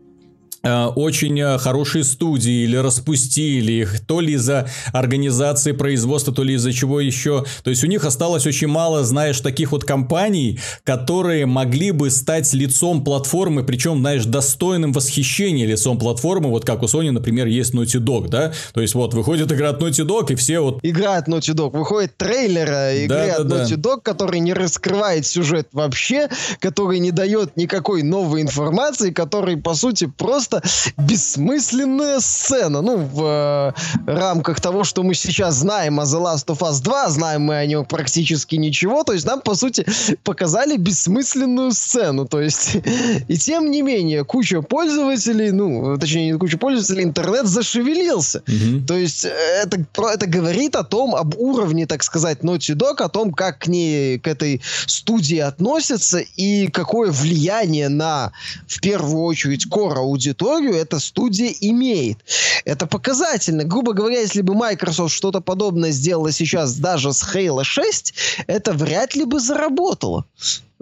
очень 0.63 1.41
э, 1.41 1.59
хорошие 1.59 2.05
студии 2.05 2.65
или 2.65 2.77
распустили 2.77 3.73
их, 3.73 4.01
то 4.07 4.21
ли 4.21 4.35
из-за 4.35 4.69
организации 4.93 5.73
производства, 5.73 6.35
то 6.35 6.43
ли 6.43 6.55
из-за 6.55 6.73
чего 6.73 7.01
еще. 7.01 7.45
То 7.65 7.71
есть 7.71 7.83
у 7.83 7.87
них 7.87 8.05
осталось 8.05 8.47
очень 8.47 8.67
мало, 8.67 9.05
знаешь, 9.05 9.41
таких 9.41 9.73
вот 9.73 9.85
компаний, 9.85 10.59
которые 10.85 11.47
могли 11.47 11.93
бы 11.93 12.11
стать 12.11 12.53
лицом 12.53 13.05
платформы, 13.05 13.65
причем, 13.65 14.01
знаешь, 14.01 14.25
достойным 14.27 14.93
восхищения 14.93 15.67
лицом 15.67 15.99
платформы, 15.99 16.51
вот 16.51 16.65
как 16.65 16.83
у 16.83 16.87
Sony, 16.87 17.11
например, 17.11 17.47
есть 17.47 17.73
Naughty 17.73 17.99
Dog, 17.99 18.29
да? 18.29 18.53
То 18.75 18.81
есть 18.81 18.95
вот 18.95 19.15
выходит 19.15 19.51
игра 19.53 19.71
от 19.71 19.81
Naughty 19.81 20.07
Dog, 20.07 20.33
и 20.33 20.35
все 20.35 20.61
вот... 20.61 20.81
Игра 20.83 21.17
от 21.17 21.29
Naughty 21.29 21.55
Dog, 21.55 21.77
выходит 21.77 22.17
трейлер 22.17 22.69
игры 23.05 23.09
да, 23.09 23.37
от 23.37 23.49
да, 23.49 23.65
Naughty 23.65 23.77
да. 23.77 23.91
Dog, 23.91 24.01
который 24.03 24.41
не 24.41 24.53
раскрывает 24.53 25.27
сюжет 25.27 25.69
вообще, 25.73 26.29
который 26.59 26.99
не 26.99 27.13
дает 27.13 27.57
никакой 27.57 28.03
новой 28.03 28.43
информации, 28.43 29.11
который, 29.11 29.57
по 29.57 29.75
сути, 29.75 30.07
просто 30.07 30.50
просто 30.51 30.93
бессмысленная 30.97 32.21
сцена. 32.21 32.83
Ну, 32.83 32.97
в 32.97 33.75
э, 34.07 34.11
рамках 34.11 34.61
того, 34.61 34.85
что 34.85 35.03
мы 35.03 35.15
сейчас 35.15 35.57
знаем 35.57 36.01
о 36.01 36.05
The 36.05 36.21
Last 36.21 36.47
of 36.47 36.59
Us 36.59 36.83
2, 36.83 37.11
знаем 37.11 37.43
мы 37.43 37.57
о 37.57 37.67
нем 37.67 37.85
практически 37.85 38.57
ничего. 38.57 39.05
То 39.05 39.13
есть 39.13 39.27
нам, 39.27 39.41
по 39.41 39.55
сути, 39.55 39.87
показали 40.25 40.77
бессмысленную 40.77 41.73
сцену. 41.73 42.27
То 42.27 42.41
есть, 42.41 42.77
и 43.29 43.37
тем 43.37 43.71
не 43.71 43.83
менее, 43.83 44.25
куча 44.25 44.63
пользователей, 44.63 45.53
ну, 45.53 45.97
точнее, 45.99 46.33
не 46.33 46.39
куча 46.39 46.59
пользователей, 46.59 47.05
интернет 47.05 47.47
зашевелился. 47.47 48.43
Mm-hmm. 48.47 48.87
То 48.87 48.97
есть, 48.97 49.25
это, 49.25 49.85
это 50.13 50.27
говорит 50.27 50.77
о 50.77 50.85
том, 50.85 51.15
об 51.15 51.35
уровне, 51.37 51.87
так 51.87 52.03
сказать, 52.03 52.41
Naughty 52.41 52.75
Dog, 52.75 53.03
о 53.03 53.09
том, 53.09 53.33
как 53.33 53.61
к 53.61 53.67
ней, 53.69 54.19
к 54.19 54.27
этой 54.27 54.61
студии 54.87 55.39
относятся 55.39 56.19
и 56.19 56.69
какое 56.69 57.11
влияние 57.11 57.89
на, 57.89 58.33
в 58.67 58.81
первую 58.81 59.23
очередь, 59.25 59.67
кор 59.69 59.99
аудиторию 59.99 60.40
эта 60.49 60.99
студия 60.99 61.55
имеет. 61.61 62.19
Это 62.65 62.87
показательно. 62.87 63.65
Грубо 63.65 63.93
говоря, 63.93 64.21
если 64.21 64.43
бы 64.43 64.55
Microsoft 64.55 65.15
что-то 65.15 65.41
подобное 65.41 65.91
сделала 65.91 66.33
сейчас 66.33 66.75
даже 66.77 67.13
с 67.13 67.23
Halo 67.23 67.65
6, 67.65 68.15
это 68.47 68.73
вряд 68.73 69.15
ли 69.15 69.25
бы 69.25 69.41
заработало. 69.41 70.25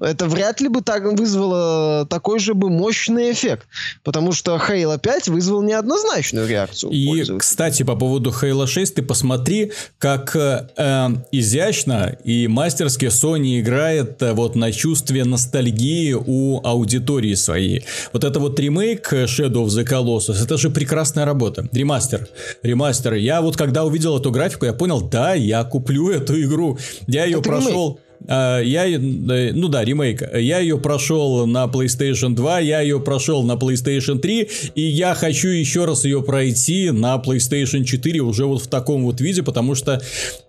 Это 0.01 0.27
вряд 0.27 0.61
ли 0.61 0.69
бы 0.69 0.81
так 0.81 1.05
вызвало 1.05 2.07
такой 2.07 2.39
же 2.39 2.55
бы 2.55 2.71
мощный 2.71 3.33
эффект. 3.33 3.67
Потому 4.05 4.33
что 4.33 4.57
Halo 4.57 4.99
5 4.99 5.29
вызвал 5.29 5.63
неоднозначную 5.63 6.47
реакцию. 6.47 6.93
И, 6.93 7.25
кстати, 7.39 7.83
по 7.83 7.97
поводу 7.97 8.31
Halo 8.31 8.67
6, 8.67 8.95
ты 8.95 9.03
посмотри, 9.03 9.73
как 9.99 10.37
э, 10.37 10.69
изящно 11.33 12.17
и 12.25 12.47
мастерски 12.47 13.07
Sony 13.07 13.61
играет 13.61 14.23
э, 14.23 14.33
вот 14.33 14.55
на 14.55 14.73
чувстве 14.73 15.25
ностальгии 15.25 16.13
у 16.15 16.61
аудитории 16.65 17.35
своей. 17.35 17.85
Вот 18.13 18.25
это 18.25 18.39
вот 18.39 18.59
ремейк 18.61 19.13
Shadow 19.13 19.65
of 19.65 19.69
the 19.69 19.85
Colossus, 19.85 20.43
это 20.43 20.57
же 20.59 20.71
прекрасная 20.71 21.25
работа. 21.25 21.69
Ремастер. 21.73 22.29
Ремастер. 22.63 23.15
Я 23.15 23.41
вот 23.41 23.57
когда 23.57 23.85
увидел 23.85 24.19
эту 24.19 24.31
графику, 24.31 24.65
я 24.67 24.73
понял, 24.73 25.01
да, 25.01 25.35
я 25.35 25.65
куплю 25.65 26.11
эту 26.11 26.41
игру. 26.41 26.79
Я 27.07 27.25
ее 27.25 27.41
это 27.41 27.49
прошел... 27.49 27.89
Ремейк. 27.89 28.08
А, 28.27 28.61
я, 28.61 28.99
ну 28.99 29.69
да, 29.69 29.85
ремейк. 29.85 30.23
Я 30.35 30.59
ее 30.59 30.79
прошел 30.79 31.47
на 31.47 31.67
PlayStation 31.67 32.35
2, 32.35 32.61
я 32.61 32.81
ее 32.81 33.01
прошел 33.01 33.43
на 33.43 33.53
PlayStation 33.53 34.19
3, 34.19 34.49
и 34.75 34.83
я 34.83 35.15
хочу 35.15 35.49
еще 35.49 35.85
раз 35.85 36.05
ее 36.05 36.23
пройти 36.23 36.91
на 36.91 37.17
PlayStation 37.17 37.85
4 37.85 38.21
уже 38.21 38.47
вот 38.47 38.63
в 38.63 38.67
таком 38.67 39.05
вот 39.05 39.21
виде, 39.21 39.43
потому 39.43 39.75
что 39.75 39.95
э, 39.95 39.99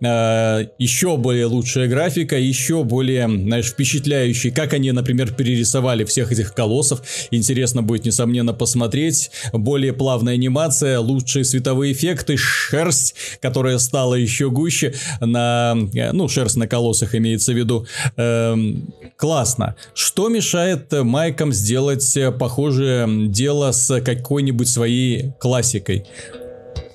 а, 0.04 0.66
еще 0.78 1.18
более 1.18 1.46
лучшая 1.46 1.88
графика, 1.88 2.38
еще 2.38 2.84
более, 2.84 3.28
знаешь, 3.28 3.68
впечатляющий, 3.68 4.52
как 4.52 4.74
они, 4.74 4.92
например, 4.92 5.34
перерисовали 5.34 6.04
всех 6.04 6.32
этих 6.32 6.54
колоссов. 6.54 7.02
Интересно 7.32 7.84
будет, 7.84 8.06
несомненно, 8.06 8.54
посмотреть. 8.54 9.32
Более 9.54 9.94
плавная 9.94 10.34
анимация, 10.34 11.00
лучшие 11.00 11.46
световые 11.46 11.94
эффекты, 11.94 12.36
шерсть, 12.38 13.16
которая 13.42 13.78
стала 13.78 14.16
еще 14.16 14.50
гуще 14.50 14.94
на, 15.22 15.76
ну, 16.14 16.28
шерсть 16.28 16.58
на 16.58 16.68
колоссах 16.68 17.16
имеется 17.16 17.54
в 17.54 17.59
виду. 17.60 17.86
Эм, 18.18 18.94
классно. 19.16 19.76
Что 19.94 20.30
мешает 20.30 20.92
Майкам 20.92 21.54
сделать 21.54 22.18
похожее 22.38 23.28
дело 23.28 23.72
с 23.72 24.02
какой-нибудь 24.02 24.68
своей 24.68 25.34
классикой? 25.40 26.06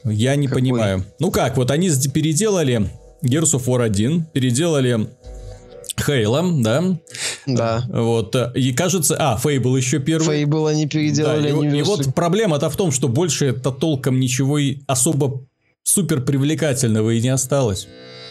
Я 0.05 0.37
не 0.37 0.46
Какой? 0.46 0.61
понимаю. 0.61 1.05
Ну 1.18 1.31
как, 1.31 1.57
вот 1.57 1.70
они 1.70 1.90
переделали 2.12 2.90
Gears 3.22 3.55
of 3.55 3.64
War 3.66 3.83
1, 3.83 4.27
переделали 4.33 5.09
Хейла, 5.96 6.44
да? 6.61 6.98
Да. 7.46 7.85
Вот. 7.88 8.35
И 8.55 8.72
кажется... 8.72 9.16
А, 9.18 9.37
Фейбл 9.37 9.77
еще 9.77 10.00
первый. 10.00 10.27
Фейбл 10.27 10.66
они 10.66 10.87
переделали. 10.87 11.53
Да, 11.53 11.77
и, 11.77 11.79
и 11.79 11.83
вот 11.83 12.14
проблема-то 12.14 12.68
в 12.68 12.77
том, 12.77 12.90
что 12.90 13.09
больше 13.09 13.46
это 13.46 13.70
толком 13.70 14.18
ничего 14.18 14.59
и 14.59 14.79
особо 14.87 15.46
супер 15.85 16.22
привлекательного 16.22 17.11
и 17.11 17.20
не 17.20 17.29
осталось. 17.29 17.87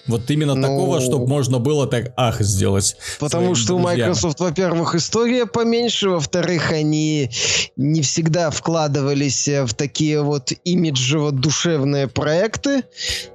Вот 0.08 0.30
именно 0.30 0.54
ну, 0.54 0.62
такого, 0.62 1.00
чтобы 1.00 1.28
можно 1.28 1.60
было 1.60 1.88
так 1.88 2.14
ах 2.18 2.42
сделать. 2.42 2.98
Потому 3.20 3.56
что 3.56 3.76
у 3.76 3.80
Microsoft, 3.80 4.40
во-первых, 4.40 4.96
история 4.96 5.46
поменьше, 5.46 6.10
во-вторых, 6.10 6.72
они 6.72 7.30
не 7.78 8.02
всегда 8.02 8.50
вкладывались 8.50 9.48
в 9.48 9.74
такие 9.74 10.22
вот 10.22 10.52
имиджево-душевные 10.66 12.08
проекты, 12.08 12.84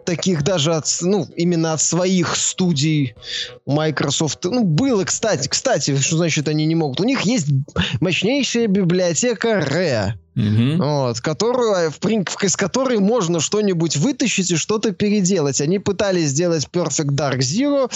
таких 0.04 0.42
даже 0.42 0.74
от, 0.74 0.86
ну, 1.00 1.26
именно 1.36 1.72
от 1.72 1.80
своих 1.80 2.36
студий 2.36 3.14
Microsoft. 3.64 4.44
Ну, 4.44 4.64
было, 4.64 5.04
кстати, 5.04 5.48
кстати, 5.48 5.96
что 5.96 6.18
значит 6.18 6.48
они 6.48 6.66
не 6.66 6.74
могут? 6.74 7.00
У 7.00 7.04
них 7.04 7.22
есть 7.22 7.46
мощнейшая 8.00 8.66
библиотека 8.66 9.60
RE. 9.60 10.12
Угу. 10.38 10.76
Вот, 10.80 11.20
которую, 11.20 11.90
в, 11.90 12.44
из 12.44 12.56
которой 12.56 12.98
можно 12.98 13.40
что-нибудь 13.40 13.96
вытащить 13.96 14.52
и 14.52 14.56
что-то 14.56 14.92
переделать. 14.92 15.60
Они 15.60 15.80
пытались 15.80 16.28
сделать 16.28 16.68
Perfect 16.72 17.10
Dark 17.10 17.38
Zero. 17.38 17.90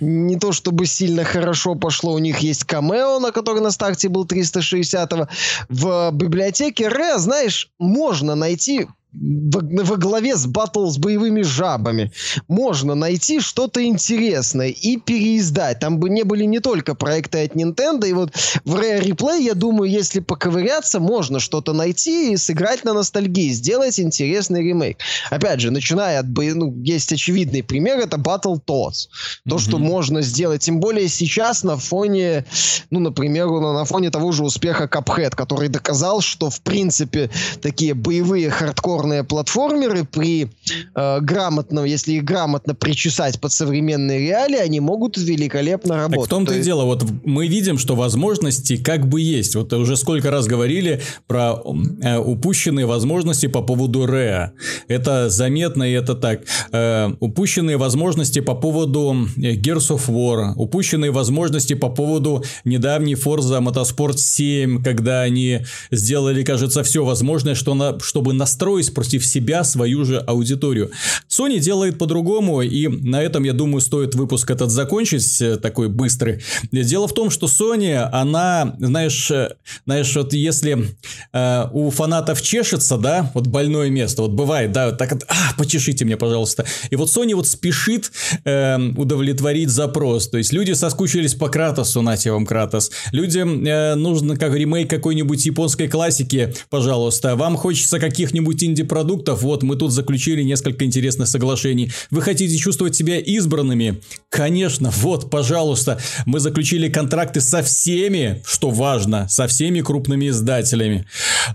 Не 0.00 0.38
то 0.38 0.52
чтобы 0.52 0.86
сильно 0.86 1.24
хорошо 1.24 1.74
пошло. 1.74 2.14
У 2.14 2.18
них 2.18 2.38
есть 2.38 2.64
камео, 2.64 3.18
на 3.18 3.32
который 3.32 3.60
на 3.60 3.70
старте 3.70 4.08
был 4.08 4.24
360 4.24 5.12
-го. 5.12 5.28
В 5.68 6.10
библиотеке 6.12 6.88
Ре, 6.88 7.18
знаешь, 7.18 7.68
можно 7.78 8.34
найти 8.34 8.86
во, 9.14 9.60
во 9.62 9.96
главе 9.96 10.36
с 10.36 10.46
батл 10.46 10.88
с 10.88 10.98
боевыми 10.98 11.42
жабами 11.42 12.12
можно 12.48 12.94
найти 12.94 13.40
что-то 13.40 13.84
интересное 13.84 14.68
и 14.68 14.96
переиздать. 14.96 15.78
Там 15.78 15.98
бы 15.98 16.10
не 16.10 16.24
были 16.24 16.44
не 16.44 16.60
только 16.60 16.94
проекты 16.94 17.44
от 17.44 17.54
Nintendo, 17.54 18.08
и 18.08 18.12
вот 18.12 18.32
в 18.64 18.74
Rare 18.74 19.02
Replay, 19.02 19.42
я 19.42 19.54
думаю, 19.54 19.90
если 19.90 20.20
поковыряться, 20.20 21.00
можно 21.00 21.40
что-то 21.40 21.72
найти 21.72 22.32
и 22.32 22.36
сыграть 22.36 22.84
на 22.84 22.92
ностальгии, 22.92 23.50
сделать 23.50 24.00
интересный 24.00 24.62
ремейк. 24.62 24.98
Опять 25.30 25.60
же, 25.60 25.70
начиная 25.70 26.20
от 26.20 26.26
ну, 26.26 26.74
есть 26.82 27.12
очевидный 27.12 27.62
пример, 27.62 27.98
это 27.98 28.16
Battle 28.16 28.58
Tots. 28.66 29.08
То, 29.48 29.56
mm-hmm. 29.56 29.58
что 29.58 29.78
можно 29.78 30.22
сделать, 30.22 30.62
тем 30.62 30.80
более 30.80 31.08
сейчас 31.08 31.62
на 31.62 31.76
фоне, 31.76 32.44
ну, 32.90 33.00
например, 33.00 33.48
на 33.48 33.84
фоне 33.84 34.10
того 34.10 34.32
же 34.32 34.44
успеха 34.44 34.84
Cuphead, 34.84 35.34
который 35.36 35.68
доказал, 35.68 36.20
что, 36.20 36.50
в 36.50 36.60
принципе, 36.60 37.30
такие 37.60 37.94
боевые 37.94 38.50
хардкор 38.50 39.03
хардкорные 39.04 39.24
платформеры 39.24 40.04
при 40.04 40.50
э, 40.94 41.20
грамотном, 41.20 41.84
если 41.84 42.14
их 42.14 42.24
грамотно 42.24 42.74
причесать 42.74 43.40
под 43.40 43.52
современные 43.52 44.20
реалии, 44.20 44.58
они 44.58 44.80
могут 44.80 45.16
великолепно 45.16 45.96
работать. 45.96 46.20
Так 46.20 46.26
в 46.26 46.28
том-то 46.28 46.50
То 46.50 46.54
и 46.54 46.56
есть... 46.58 46.66
дело, 46.66 46.84
вот 46.84 47.04
мы 47.24 47.46
видим, 47.48 47.78
что 47.78 47.94
возможности 47.94 48.76
как 48.76 49.06
бы 49.08 49.20
есть. 49.20 49.54
Вот 49.54 49.72
уже 49.72 49.96
сколько 49.96 50.30
раз 50.30 50.46
говорили 50.46 51.00
про 51.26 51.60
э, 52.02 52.18
упущенные 52.18 52.86
возможности 52.86 53.46
по 53.46 53.62
поводу 53.62 54.06
Рэа. 54.06 54.52
Это 54.88 55.30
заметно 55.30 55.82
и 55.84 55.92
это 55.92 56.14
так. 56.14 56.40
Э, 56.72 57.12
упущенные 57.20 57.76
возможности 57.76 58.40
по 58.40 58.54
поводу 58.54 59.28
Gears 59.36 59.90
of 59.90 60.08
War, 60.08 60.52
упущенные 60.56 61.10
возможности 61.10 61.74
по 61.74 61.88
поводу 61.88 62.44
недавней 62.64 63.14
Forza 63.14 63.60
Motorsport 63.60 64.16
7, 64.16 64.82
когда 64.82 65.22
они 65.22 65.60
сделали, 65.90 66.42
кажется, 66.42 66.82
все 66.82 67.04
возможное, 67.04 67.54
что 67.54 67.74
на, 67.74 67.98
чтобы 68.00 68.32
настроить 68.32 68.93
против 68.94 69.26
себя 69.26 69.64
свою 69.64 70.04
же 70.04 70.18
аудиторию. 70.18 70.90
Sony 71.28 71.58
делает 71.58 71.98
по-другому, 71.98 72.62
и 72.62 72.88
на 72.88 73.22
этом, 73.22 73.44
я 73.44 73.52
думаю, 73.52 73.80
стоит 73.80 74.14
выпуск 74.14 74.50
этот 74.50 74.70
закончить, 74.70 75.40
э, 75.40 75.56
такой 75.56 75.88
быстрый. 75.88 76.42
Дело 76.72 77.08
в 77.08 77.14
том, 77.14 77.30
что 77.30 77.46
Sony, 77.46 77.96
она, 78.12 78.76
знаешь, 78.78 79.30
э, 79.30 79.56
знаешь, 79.84 80.14
вот 80.14 80.32
если 80.32 80.96
э, 81.32 81.64
у 81.72 81.90
фанатов 81.90 82.40
чешется, 82.42 82.96
да, 82.96 83.30
вот 83.34 83.46
больное 83.46 83.90
место, 83.90 84.22
вот 84.22 84.32
бывает, 84.32 84.72
да, 84.72 84.92
так, 84.92 85.12
а, 85.28 85.54
почешите 85.58 86.04
мне, 86.04 86.16
пожалуйста. 86.16 86.64
И 86.90 86.96
вот 86.96 87.08
Sony 87.08 87.34
вот 87.34 87.48
спешит 87.48 88.12
э, 88.44 88.78
удовлетворить 88.96 89.70
запрос, 89.70 90.28
то 90.28 90.38
есть 90.38 90.52
люди 90.52 90.72
соскучились 90.72 91.34
по 91.34 91.48
Кратосу, 91.48 92.02
нате 92.02 92.30
вам 92.30 92.46
Кратос, 92.46 92.90
людям 93.12 93.64
э, 93.64 93.94
нужно 93.94 94.36
как 94.36 94.54
ремейк 94.54 94.88
какой-нибудь 94.88 95.44
японской 95.44 95.88
классики, 95.88 96.54
пожалуйста, 96.70 97.36
вам 97.36 97.56
хочется 97.56 97.98
каких-нибудь 97.98 98.62
инди 98.62 98.83
продуктов, 98.84 99.42
вот 99.42 99.62
мы 99.62 99.76
тут 99.76 99.92
заключили 99.92 100.42
несколько 100.42 100.84
интересных 100.84 101.28
соглашений. 101.28 101.90
Вы 102.10 102.22
хотите 102.22 102.56
чувствовать 102.56 102.94
себя 102.94 103.18
избранными? 103.18 104.00
Конечно, 104.28 104.90
вот, 104.90 105.30
пожалуйста, 105.30 105.98
мы 106.26 106.40
заключили 106.40 106.88
контракты 106.88 107.40
со 107.40 107.62
всеми, 107.62 108.42
что 108.46 108.70
важно, 108.70 109.28
со 109.28 109.46
всеми 109.46 109.80
крупными 109.80 110.28
издателями. 110.28 111.06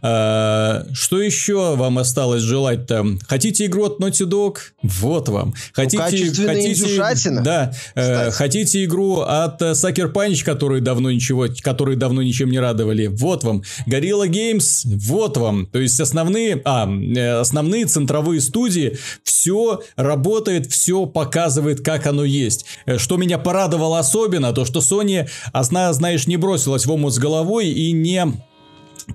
А, 0.02 0.86
что 0.94 1.22
еще 1.22 1.76
вам 1.76 2.00
осталось 2.00 2.42
желать-то? 2.42 3.06
Хотите 3.28 3.65
игру 3.65 3.86
от 3.86 4.00
Naughty 4.00 4.28
Dog? 4.28 4.58
Вот 4.84 5.30
вам. 5.30 5.54
Хотите, 5.74 5.98
ну, 5.98 6.48
хотите, 6.48 7.32
да, 7.42 7.74
э, 7.96 8.32
хотите 8.32 8.84
игру 8.86 9.22
от 9.22 9.62
Sucker 9.62 10.12
Punch, 10.12 10.44
которые 10.44 10.82
давно 10.82 11.12
ничего, 11.12 11.48
которые 11.62 11.98
давно 11.98 12.22
ничем 12.22 12.50
не 12.50 12.60
радовали? 12.60 13.08
Вот 13.08 13.44
вам. 13.44 13.63
Gorilla 13.88 14.28
Games? 14.28 14.84
Вот 14.86 15.38
вам. 15.38 15.68
То 15.68 15.80
есть 15.80 16.00
основные, 16.00 16.62
а, 16.65 16.80
Э, 16.89 17.18
основные 17.19 17.86
центровые 17.86 18.41
студии, 18.41 18.97
все 19.23 19.82
работает, 19.95 20.71
все 20.71 21.05
показывает, 21.05 21.82
как 21.82 22.08
оно 22.08 22.23
есть. 22.23 22.65
Э, 22.86 22.97
что 22.97 23.17
меня 23.17 23.38
порадовало 23.38 23.99
особенно, 23.99 24.53
то 24.53 24.65
что 24.65 24.79
Sony, 24.79 25.29
она, 25.53 25.93
знаешь, 25.93 26.27
не 26.27 26.38
бросилась 26.38 26.86
в 26.86 26.91
омут 26.91 27.13
с 27.13 27.19
головой 27.19 27.69
и 27.69 27.91
не 27.91 28.25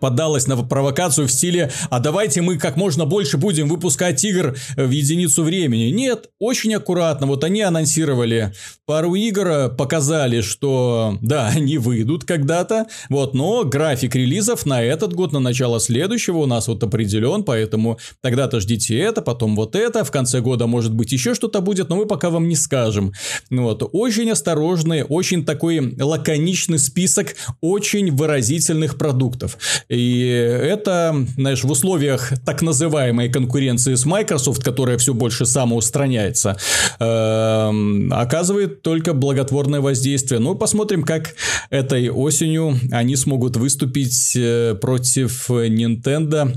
поддалась 0.00 0.46
на 0.46 0.56
провокацию 0.56 1.26
в 1.26 1.32
стиле 1.32 1.70
«А 1.90 2.00
давайте 2.00 2.42
мы 2.42 2.58
как 2.58 2.76
можно 2.76 3.04
больше 3.04 3.36
будем 3.36 3.68
выпускать 3.68 4.24
игр 4.24 4.56
в 4.76 4.90
единицу 4.90 5.42
времени». 5.42 5.90
Нет, 5.90 6.30
очень 6.38 6.74
аккуратно. 6.74 7.26
Вот 7.26 7.44
они 7.44 7.62
анонсировали 7.62 8.52
пару 8.86 9.14
игр, 9.14 9.74
показали, 9.76 10.40
что 10.40 11.18
да, 11.20 11.48
они 11.54 11.78
выйдут 11.78 12.24
когда-то, 12.24 12.86
вот, 13.08 13.34
но 13.34 13.64
график 13.64 14.14
релизов 14.14 14.66
на 14.66 14.82
этот 14.82 15.14
год, 15.14 15.32
на 15.32 15.40
начало 15.40 15.80
следующего 15.80 16.38
у 16.38 16.46
нас 16.46 16.68
вот 16.68 16.82
определен, 16.82 17.44
поэтому 17.44 17.98
тогда-то 18.20 18.60
ждите 18.60 18.98
это, 18.98 19.22
потом 19.22 19.56
вот 19.56 19.74
это, 19.74 20.04
в 20.04 20.10
конце 20.10 20.40
года 20.40 20.66
может 20.66 20.92
быть 20.94 21.12
еще 21.12 21.34
что-то 21.34 21.60
будет, 21.60 21.88
но 21.88 21.96
мы 21.96 22.06
пока 22.06 22.30
вам 22.30 22.48
не 22.48 22.56
скажем. 22.56 23.12
Вот, 23.50 23.88
очень 23.92 24.30
осторожный, 24.30 25.04
очень 25.04 25.44
такой 25.44 25.96
лаконичный 25.98 26.78
список 26.78 27.36
очень 27.60 28.10
выразительных 28.10 28.98
продуктов. 28.98 29.58
И 29.88 30.26
это, 30.26 31.14
знаешь, 31.36 31.64
в 31.64 31.70
условиях 31.70 32.32
так 32.44 32.62
называемой 32.62 33.30
конкуренции 33.30 33.94
с 33.94 34.04
Microsoft, 34.06 34.62
которая 34.62 34.98
все 34.98 35.14
больше 35.14 35.46
самоустраняется, 35.46 36.56
эм, 36.98 38.12
оказывает 38.12 38.82
только 38.82 39.14
благотворное 39.14 39.80
воздействие. 39.80 40.40
Ну, 40.40 40.54
посмотрим, 40.54 41.02
как 41.02 41.34
этой 41.70 42.08
осенью 42.08 42.78
они 42.90 43.16
смогут 43.16 43.56
выступить 43.56 44.32
э, 44.36 44.74
против 44.80 45.50
Nintendo. 45.50 46.56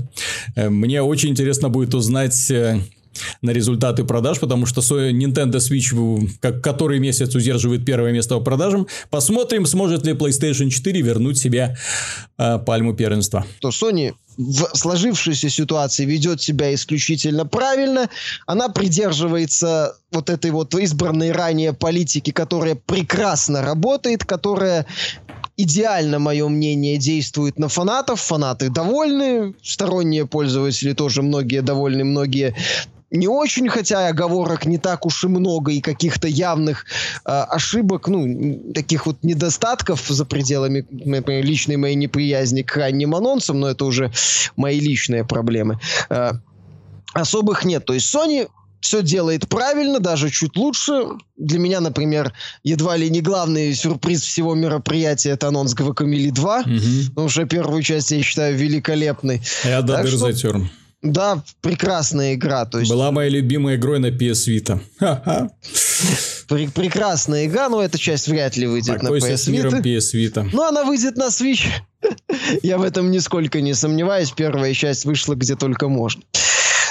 Э, 0.56 0.68
мне 0.68 1.02
очень 1.02 1.30
интересно 1.30 1.68
будет 1.68 1.94
узнать, 1.94 2.50
э, 2.50 2.80
на 3.42 3.50
результаты 3.50 4.04
продаж, 4.04 4.40
потому 4.40 4.66
что 4.66 4.80
Nintendo 5.10 5.56
Switch 5.56 6.28
как 6.40 6.62
который 6.62 6.98
месяц 6.98 7.34
удерживает 7.34 7.84
первое 7.84 8.12
место 8.12 8.36
по 8.36 8.40
продажам. 8.40 8.86
Посмотрим, 9.10 9.66
сможет 9.66 10.06
ли 10.06 10.12
PlayStation 10.12 10.70
4 10.70 11.00
вернуть 11.02 11.38
себе 11.38 11.76
э, 12.38 12.58
пальму 12.58 12.94
первенства. 12.94 13.46
То 13.60 13.70
Sony 13.70 14.14
в 14.38 14.76
сложившейся 14.76 15.50
ситуации 15.50 16.04
ведет 16.04 16.40
себя 16.40 16.72
исключительно 16.72 17.44
правильно. 17.44 18.08
Она 18.46 18.68
придерживается 18.68 19.96
вот 20.12 20.30
этой 20.30 20.52
вот 20.52 20.74
избранной 20.74 21.32
ранее 21.32 21.72
политики, 21.72 22.30
которая 22.30 22.76
прекрасно 22.76 23.62
работает, 23.62 24.24
которая 24.24 24.86
идеально, 25.56 26.20
мое 26.20 26.48
мнение, 26.48 26.98
действует 26.98 27.58
на 27.58 27.68
фанатов. 27.68 28.20
Фанаты 28.20 28.70
довольны, 28.70 29.54
сторонние 29.62 30.24
пользователи 30.24 30.92
тоже 30.92 31.22
многие 31.22 31.60
довольны, 31.60 32.04
многие 32.04 32.54
не 33.10 33.28
очень, 33.28 33.68
хотя 33.68 34.08
оговорок 34.08 34.66
не 34.66 34.78
так 34.78 35.06
уж 35.06 35.24
и 35.24 35.28
много 35.28 35.72
и 35.72 35.80
каких-то 35.80 36.28
явных 36.28 36.84
э, 37.24 37.30
ошибок, 37.30 38.08
ну, 38.08 38.72
таких 38.74 39.06
вот 39.06 39.22
недостатков 39.22 40.06
за 40.08 40.24
пределами 40.24 40.86
например, 40.90 41.44
личной 41.44 41.76
моей 41.76 41.94
неприязни 41.94 42.62
к 42.62 42.76
ранним 42.76 43.14
анонсам, 43.14 43.60
но 43.60 43.68
это 43.68 43.84
уже 43.84 44.12
мои 44.56 44.78
личные 44.80 45.24
проблемы. 45.24 45.78
Э, 46.10 46.32
особых 47.14 47.64
нет. 47.64 47.84
То 47.86 47.94
есть 47.94 48.14
Sony 48.14 48.48
все 48.80 49.02
делает 49.02 49.48
правильно, 49.48 50.00
даже 50.00 50.30
чуть 50.30 50.56
лучше. 50.56 50.92
Для 51.36 51.58
меня, 51.58 51.80
например, 51.80 52.32
едва 52.62 52.96
ли 52.96 53.10
не 53.10 53.20
главный 53.20 53.74
сюрприз 53.74 54.22
всего 54.22 54.54
мероприятия 54.54 55.30
это 55.30 55.48
анонс 55.48 55.74
Гвакамили 55.74 56.30
2, 56.30 56.60
угу. 56.60 56.70
потому 57.08 57.28
что 57.28 57.44
первую 57.46 57.82
часть 57.82 58.10
я 58.10 58.22
считаю 58.22 58.56
великолепной. 58.56 59.42
Я 59.64 59.82
да, 59.82 60.06
что... 60.06 60.32
Да, 61.02 61.42
прекрасная 61.60 62.34
игра. 62.34 62.64
То 62.64 62.80
есть... 62.80 62.90
Была 62.90 63.12
моя 63.12 63.28
любимая 63.28 63.76
игрой 63.76 64.00
на 64.00 64.06
PS 64.06 64.48
Vita. 64.48 64.80
Пр- 66.48 66.70
прекрасная 66.72 67.46
игра, 67.46 67.68
но 67.68 67.82
эта 67.82 67.98
часть 67.98 68.26
вряд 68.26 68.56
ли 68.56 68.66
выйдет 68.66 69.00
Такой 69.00 69.20
на 69.20 69.24
PS 69.26 69.52
Vita. 69.52 69.82
PS 69.82 70.14
Vita. 70.14 70.48
Но 70.52 70.66
она 70.66 70.84
выйдет 70.84 71.16
на 71.16 71.28
Switch. 71.28 71.68
Я 72.62 72.78
в 72.78 72.82
этом 72.82 73.10
нисколько 73.10 73.60
не 73.60 73.74
сомневаюсь. 73.74 74.30
Первая 74.32 74.74
часть 74.74 75.04
вышла 75.04 75.34
где 75.34 75.54
только 75.56 75.88
можно. 75.88 76.22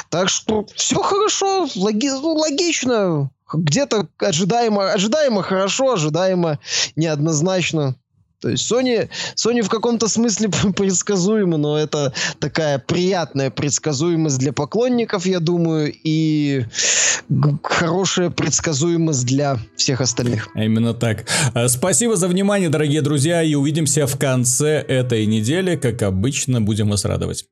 Так 0.10 0.30
что 0.30 0.66
все 0.76 1.02
хорошо, 1.02 1.68
логи- 1.76 2.10
ну, 2.10 2.34
логично. 2.36 3.30
Где-то 3.52 4.08
ожидаемо, 4.20 4.92
ожидаемо 4.94 5.42
хорошо, 5.42 5.94
ожидаемо 5.94 6.60
неоднозначно. 6.96 7.96
То 8.48 8.52
есть 8.52 8.72
Sony, 8.72 9.10
Sony 9.36 9.62
в 9.62 9.68
каком-то 9.68 10.08
смысле 10.08 10.48
предсказуема, 10.78 11.58
но 11.58 11.78
это 11.78 12.14
такая 12.40 12.80
приятная 12.80 13.52
предсказуемость 13.52 14.40
для 14.40 14.54
поклонников, 14.54 15.26
я 15.26 15.42
думаю, 15.42 15.94
и 16.06 16.64
хорошая 17.62 18.30
предсказуемость 18.30 19.26
для 19.26 19.58
всех 19.76 20.00
остальных. 20.00 20.48
Именно 20.56 20.94
так. 20.94 21.26
Э, 21.56 21.68
спасибо 21.68 22.16
за 22.16 22.30
внимание, 22.30 22.70
дорогие 22.70 23.02
друзья, 23.02 23.44
и 23.44 23.54
увидимся 23.54 24.08
в 24.08 24.18
конце 24.18 24.80
этой 24.80 25.26
недели. 25.26 25.76
Как 25.76 26.02
обычно, 26.04 26.62
будем 26.62 26.90
вас 26.90 27.04
радовать. 27.04 27.48